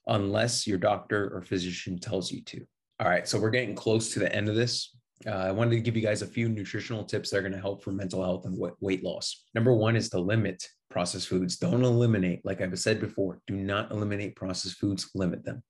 unless 0.07 0.67
your 0.67 0.79
doctor 0.79 1.31
or 1.35 1.43
physician 1.43 1.99
tells 1.99 2.31
you 2.31 2.43
to. 2.43 2.67
All 3.01 3.09
right, 3.09 3.27
so 3.27 3.39
we're 3.39 3.51
getting 3.51 3.75
close 3.75 4.13
to 4.13 4.19
the 4.19 4.35
end 4.35 4.49
of 4.49 4.57
this. 4.57 4.95
Uh, 5.27 5.31
I 5.31 5.53
wanted 5.53 5.71
to 5.73 5.81
give 5.81 5.97
you 5.97 6.03
guys 6.03 6.23
a 6.23 6.27
few 6.27 6.49
nutritional 6.49 7.05
tips 7.05 7.31
that 7.31 7.39
are 7.39 7.43
going 7.43 7.53
to 7.53 7.61
help 7.61 7.83
for 7.83 7.93
mental 7.93 8.23
health 8.23 8.47
and 8.47 8.59
weight 8.81 9.05
loss. 9.05 9.45
Number 9.55 9.75
one 9.75 9.97
is 9.97 10.09
to 10.11 10.19
limit 10.19 10.67
processed 10.91 11.29
foods. 11.29 11.57
Don't 11.57 11.85
eliminate, 11.85 12.45
like 12.45 12.61
I've 12.61 12.79
said 12.79 13.01
before, 13.01 13.41
do 13.47 13.55
not 13.55 13.91
eliminate 13.91 14.37
processed 14.37 14.79
foods, 14.79 15.11
limit 15.15 15.45
them. 15.45 15.63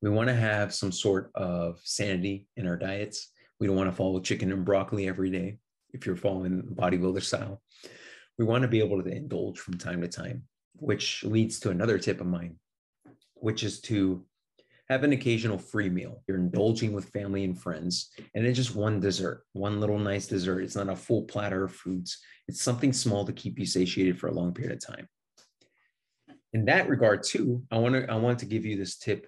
We 0.00 0.10
want 0.10 0.28
to 0.28 0.34
have 0.34 0.72
some 0.72 0.92
sort 0.92 1.30
of 1.34 1.80
sanity 1.82 2.46
in 2.56 2.68
our 2.68 2.76
diets. 2.76 3.32
We 3.58 3.66
don't 3.66 3.76
want 3.76 3.90
to 3.90 3.96
follow 3.96 4.20
chicken 4.20 4.52
and 4.52 4.64
broccoli 4.64 5.08
every 5.08 5.30
day 5.30 5.58
if 5.92 6.06
you're 6.06 6.16
following 6.16 6.62
bodybuilder 6.62 7.22
style. 7.22 7.60
We 8.38 8.44
want 8.44 8.62
to 8.62 8.68
be 8.68 8.78
able 8.78 9.02
to 9.02 9.10
indulge 9.10 9.58
from 9.58 9.74
time 9.74 10.00
to 10.02 10.08
time 10.08 10.44
which 10.78 11.24
leads 11.24 11.60
to 11.60 11.70
another 11.70 11.98
tip 11.98 12.20
of 12.20 12.26
mine, 12.26 12.56
which 13.34 13.62
is 13.62 13.80
to 13.82 14.24
have 14.88 15.04
an 15.04 15.12
occasional 15.12 15.58
free 15.58 15.90
meal. 15.90 16.22
You're 16.26 16.38
indulging 16.38 16.92
with 16.92 17.10
family 17.10 17.44
and 17.44 17.60
friends, 17.60 18.10
and 18.34 18.46
it's 18.46 18.56
just 18.56 18.74
one 18.74 19.00
dessert, 19.00 19.44
one 19.52 19.80
little 19.80 19.98
nice 19.98 20.26
dessert. 20.26 20.62
It's 20.62 20.76
not 20.76 20.88
a 20.88 20.96
full 20.96 21.22
platter 21.24 21.64
of 21.64 21.74
foods. 21.74 22.18
It's 22.46 22.62
something 22.62 22.92
small 22.92 23.26
to 23.26 23.32
keep 23.32 23.58
you 23.58 23.66
satiated 23.66 24.18
for 24.18 24.28
a 24.28 24.34
long 24.34 24.54
period 24.54 24.72
of 24.72 24.86
time. 24.86 25.06
In 26.54 26.64
that 26.64 26.88
regard, 26.88 27.22
too, 27.22 27.62
I 27.70 27.76
want 27.78 27.94
to 27.94 28.10
I 28.10 28.16
want 28.16 28.38
to 28.38 28.46
give 28.46 28.64
you 28.64 28.76
this 28.76 28.96
tip 28.96 29.26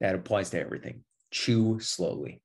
that 0.00 0.14
applies 0.14 0.50
to 0.50 0.60
everything. 0.60 1.02
Chew 1.32 1.80
slowly. 1.80 2.40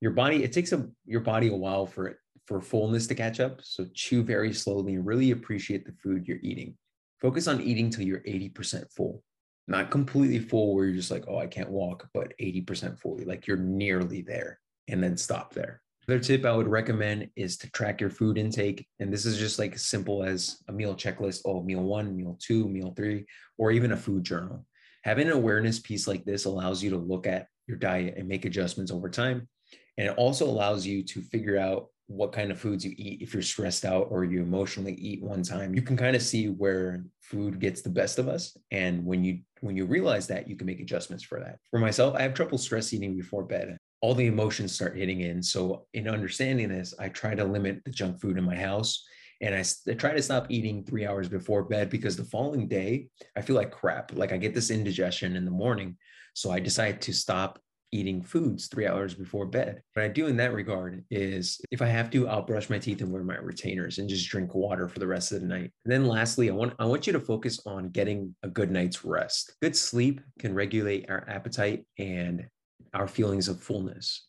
Your 0.00 0.12
body, 0.12 0.42
it 0.42 0.52
takes 0.52 0.72
a 0.72 0.88
your 1.04 1.20
body 1.20 1.48
a 1.48 1.54
while 1.54 1.84
for 1.84 2.06
it 2.06 2.16
for 2.46 2.60
fullness 2.60 3.06
to 3.08 3.14
catch 3.14 3.40
up. 3.40 3.60
So 3.62 3.86
chew 3.94 4.22
very 4.22 4.54
slowly 4.54 4.94
and 4.94 5.06
really 5.06 5.30
appreciate 5.30 5.84
the 5.84 5.92
food 5.92 6.26
you're 6.26 6.38
eating. 6.42 6.76
Focus 7.22 7.46
on 7.46 7.60
eating 7.60 7.88
till 7.88 8.04
you're 8.04 8.18
80% 8.18 8.92
full, 8.92 9.22
not 9.68 9.92
completely 9.92 10.40
full 10.40 10.74
where 10.74 10.86
you're 10.86 10.96
just 10.96 11.12
like, 11.12 11.24
oh, 11.28 11.38
I 11.38 11.46
can't 11.46 11.70
walk, 11.70 12.08
but 12.12 12.34
80% 12.42 12.98
fully, 12.98 13.24
like 13.24 13.46
you're 13.46 13.56
nearly 13.56 14.22
there, 14.22 14.58
and 14.88 15.00
then 15.00 15.16
stop 15.16 15.54
there. 15.54 15.80
Another 16.08 16.20
tip 16.20 16.44
I 16.44 16.56
would 16.56 16.66
recommend 16.66 17.30
is 17.36 17.56
to 17.58 17.70
track 17.70 18.00
your 18.00 18.10
food 18.10 18.38
intake. 18.38 18.88
And 18.98 19.12
this 19.12 19.24
is 19.24 19.38
just 19.38 19.60
like 19.60 19.78
simple 19.78 20.24
as 20.24 20.60
a 20.66 20.72
meal 20.72 20.96
checklist 20.96 21.42
oh, 21.44 21.62
meal 21.62 21.84
one, 21.84 22.16
meal 22.16 22.36
two, 22.42 22.68
meal 22.68 22.92
three, 22.96 23.24
or 23.56 23.70
even 23.70 23.92
a 23.92 23.96
food 23.96 24.24
journal. 24.24 24.66
Having 25.04 25.28
an 25.28 25.34
awareness 25.34 25.78
piece 25.78 26.08
like 26.08 26.24
this 26.24 26.44
allows 26.44 26.82
you 26.82 26.90
to 26.90 26.96
look 26.96 27.28
at 27.28 27.46
your 27.68 27.76
diet 27.76 28.14
and 28.16 28.26
make 28.26 28.44
adjustments 28.44 28.90
over 28.90 29.08
time. 29.08 29.48
And 29.96 30.08
it 30.08 30.16
also 30.16 30.44
allows 30.46 30.84
you 30.84 31.04
to 31.04 31.22
figure 31.22 31.56
out 31.56 31.86
what 32.06 32.32
kind 32.32 32.50
of 32.50 32.60
foods 32.60 32.84
you 32.84 32.92
eat 32.96 33.22
if 33.22 33.32
you're 33.32 33.42
stressed 33.42 33.84
out 33.84 34.08
or 34.10 34.24
you 34.24 34.42
emotionally 34.42 34.94
eat 34.94 35.22
one 35.22 35.42
time 35.42 35.74
you 35.74 35.82
can 35.82 35.96
kind 35.96 36.14
of 36.14 36.22
see 36.22 36.46
where 36.46 37.04
food 37.32 37.58
gets 37.58 37.80
the 37.80 37.88
best 37.88 38.18
of 38.18 38.28
us. 38.28 38.56
And 38.70 39.04
when 39.06 39.24
you 39.24 39.40
when 39.60 39.76
you 39.76 39.86
realize 39.86 40.26
that 40.26 40.48
you 40.48 40.56
can 40.56 40.66
make 40.66 40.80
adjustments 40.80 41.24
for 41.24 41.40
that. 41.40 41.58
For 41.70 41.78
myself 41.78 42.14
i 42.14 42.22
have 42.22 42.34
trouble 42.34 42.58
stress 42.58 42.92
eating 42.92 43.16
before 43.16 43.44
bed. 43.44 43.78
All 44.02 44.14
the 44.14 44.26
emotions 44.26 44.72
start 44.72 44.98
hitting 44.98 45.22
in. 45.22 45.42
So 45.42 45.86
in 45.94 46.08
understanding 46.08 46.68
this 46.68 46.94
i 46.98 47.08
try 47.08 47.34
to 47.34 47.44
limit 47.44 47.82
the 47.84 47.90
junk 47.90 48.20
food 48.20 48.36
in 48.36 48.44
my 48.44 48.56
house. 48.56 49.02
And 49.40 49.54
I, 49.54 49.64
I, 49.90 49.94
try 49.94 50.12
to 50.12 50.22
stop 50.22 50.46
eating 50.50 50.84
three 50.84 51.04
hours 51.04 51.28
before 51.28 51.64
bed 51.64 51.90
because 51.90 52.16
the 52.16 52.24
following 52.24 52.68
day 52.68 53.08
I 53.36 53.40
feel 53.40 53.56
like 53.56 53.72
crap. 53.72 54.12
Like 54.14 54.32
I 54.32 54.36
get 54.36 54.54
this 54.54 54.70
indigestion 54.70 55.34
in 55.34 55.44
the 55.44 55.50
morning. 55.50 55.96
So 56.34 56.50
I 56.50 56.60
decide 56.60 57.00
to 57.02 57.12
stop 57.12 57.58
eating 57.92 58.22
foods 58.22 58.66
three 58.66 58.86
hours 58.86 59.14
before 59.14 59.46
bed. 59.46 59.82
What 59.92 60.04
I 60.04 60.08
do 60.08 60.26
in 60.26 60.36
that 60.38 60.54
regard 60.54 61.04
is 61.10 61.60
if 61.70 61.82
I 61.82 61.86
have 61.86 62.10
to, 62.10 62.26
I'll 62.26 62.42
brush 62.42 62.70
my 62.70 62.78
teeth 62.78 63.02
and 63.02 63.12
wear 63.12 63.22
my 63.22 63.36
retainers 63.36 63.98
and 63.98 64.08
just 64.08 64.28
drink 64.28 64.54
water 64.54 64.88
for 64.88 64.98
the 64.98 65.06
rest 65.06 65.30
of 65.32 65.40
the 65.40 65.46
night. 65.46 65.70
And 65.84 65.92
then 65.92 66.06
lastly, 66.06 66.50
I 66.50 66.54
want 66.54 66.74
I 66.78 66.86
want 66.86 67.06
you 67.06 67.12
to 67.12 67.20
focus 67.20 67.60
on 67.66 67.90
getting 67.90 68.34
a 68.42 68.48
good 68.48 68.70
night's 68.70 69.04
rest. 69.04 69.54
Good 69.60 69.76
sleep 69.76 70.20
can 70.38 70.54
regulate 70.54 71.08
our 71.10 71.28
appetite 71.28 71.84
and 71.98 72.46
our 72.94 73.06
feelings 73.06 73.48
of 73.48 73.62
fullness. 73.62 74.26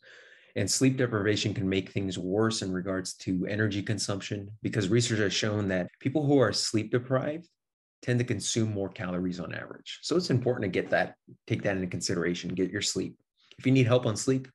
And 0.56 0.70
sleep 0.70 0.98
deprivation 0.98 1.54
can 1.54 1.68
make 1.68 1.90
things 1.90 2.20
worse 2.20 2.62
in 2.62 2.72
regards 2.72 3.16
to 3.16 3.48
energy 3.48 3.82
consumption 3.82 4.52
because 4.62 4.88
research 4.90 5.20
has 5.20 5.34
shown 5.34 5.68
that 5.70 5.88
people 6.00 6.26
who 6.26 6.38
are 6.38 6.54
sleep 6.54 6.92
deprived 6.92 7.48
tend 8.04 8.20
to 8.20 8.26
consume 8.26 8.72
more 8.72 8.90
calories 8.90 9.40
on 9.40 9.56
average. 9.56 10.00
So 10.04 10.16
it's 10.16 10.30
important 10.30 10.64
to 10.64 10.82
get 10.82 10.92
that, 10.92 11.16
take 11.48 11.64
that 11.64 11.78
into 11.78 11.88
consideration, 11.88 12.54
get 12.54 12.70
your 12.70 12.82
sleep. 12.82 13.18
If 13.64 13.68
you 13.68 13.72
need 13.72 13.88
help 13.88 14.06
on 14.06 14.18
sleep, 14.18 14.50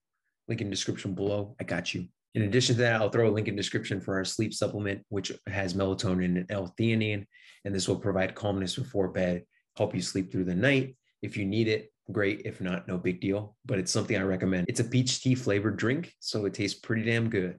link 0.49 0.61
in 0.61 0.68
description 0.68 1.14
below. 1.14 1.57
I 1.59 1.64
got 1.64 1.94
you. 1.94 2.09
In 2.35 2.42
addition 2.42 2.75
to 2.75 2.83
that, 2.83 3.01
I'll 3.01 3.09
throw 3.09 3.31
a 3.31 3.33
link 3.33 3.49
in 3.49 3.57
description 3.57 4.03
for 4.03 4.16
our 4.16 4.25
sleep 4.27 4.53
supplement, 4.53 5.03
which 5.09 5.33
has 5.47 5.73
melatonin 5.73 6.37
and 6.37 6.51
L-theanine, 6.51 7.25
and 7.64 7.75
this 7.75 7.88
will 7.88 7.97
provide 7.97 8.35
calmness 8.35 8.77
before 8.77 9.09
bed, 9.09 9.44
help 9.79 9.94
you 9.94 10.03
sleep 10.03 10.31
through 10.31 10.44
the 10.44 10.55
night. 10.55 10.94
If 11.23 11.38
you 11.38 11.47
need 11.47 11.68
it, 11.68 11.90
great. 12.12 12.42
If 12.44 12.61
not, 12.61 12.87
no 12.87 12.99
big 12.99 13.18
deal. 13.18 13.57
But 13.64 13.79
it's 13.79 13.90
something 13.90 14.14
I 14.14 14.25
recommend. 14.25 14.66
It's 14.68 14.81
a 14.81 14.85
peach 14.85 15.23
tea 15.23 15.35
flavored 15.35 15.79
drink, 15.79 16.12
so 16.21 16.44
it 16.44 16.53
tastes 16.53 16.79
pretty 16.79 17.05
damn 17.05 17.31
good. 17.31 17.59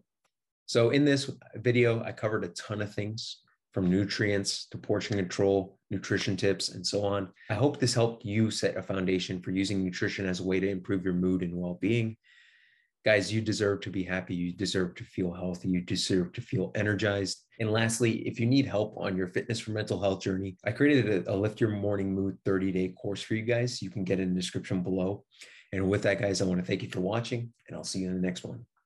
So 0.67 0.91
in 0.91 1.03
this 1.03 1.31
video, 1.55 2.03
I 2.03 2.11
covered 2.11 2.43
a 2.43 2.49
ton 2.49 2.83
of 2.83 2.93
things 2.93 3.41
from 3.73 3.89
nutrients 3.89 4.65
to 4.67 4.77
portion 4.77 5.17
control, 5.17 5.77
nutrition 5.91 6.35
tips, 6.35 6.69
and 6.69 6.85
so 6.85 7.03
on. 7.03 7.29
I 7.49 7.53
hope 7.53 7.79
this 7.79 7.93
helped 7.93 8.25
you 8.25 8.51
set 8.51 8.77
a 8.77 8.83
foundation 8.83 9.41
for 9.41 9.51
using 9.51 9.83
nutrition 9.83 10.25
as 10.25 10.39
a 10.39 10.43
way 10.43 10.59
to 10.59 10.69
improve 10.69 11.03
your 11.03 11.13
mood 11.13 11.43
and 11.43 11.55
well 11.55 11.77
being. 11.79 12.17
Guys, 13.05 13.31
you 13.31 13.41
deserve 13.41 13.79
to 13.81 13.89
be 13.89 14.03
happy. 14.03 14.35
You 14.35 14.51
deserve 14.51 14.95
to 14.95 15.03
feel 15.03 15.31
healthy. 15.31 15.69
You 15.69 15.81
deserve 15.81 16.33
to 16.33 16.41
feel 16.41 16.71
energized. 16.75 17.45
And 17.59 17.71
lastly, 17.71 18.27
if 18.27 18.39
you 18.39 18.45
need 18.45 18.65
help 18.65 18.95
on 18.97 19.15
your 19.15 19.27
fitness 19.27 19.59
for 19.59 19.71
mental 19.71 20.01
health 20.01 20.21
journey, 20.21 20.57
I 20.65 20.71
created 20.71 21.27
a, 21.27 21.33
a 21.33 21.35
Lift 21.35 21.61
Your 21.61 21.69
Morning 21.69 22.13
Mood 22.13 22.37
30 22.43 22.71
day 22.71 22.89
course 22.89 23.21
for 23.21 23.35
you 23.35 23.43
guys. 23.43 23.81
You 23.81 23.89
can 23.89 24.03
get 24.03 24.19
in 24.19 24.33
the 24.33 24.39
description 24.39 24.83
below. 24.83 25.23
And 25.71 25.89
with 25.89 26.03
that, 26.03 26.19
guys, 26.19 26.41
I 26.41 26.45
want 26.45 26.59
to 26.59 26.65
thank 26.65 26.83
you 26.83 26.89
for 26.89 26.99
watching, 26.99 27.53
and 27.67 27.77
I'll 27.77 27.83
see 27.83 27.99
you 27.99 28.07
in 28.07 28.15
the 28.15 28.21
next 28.21 28.43
one. 28.43 28.65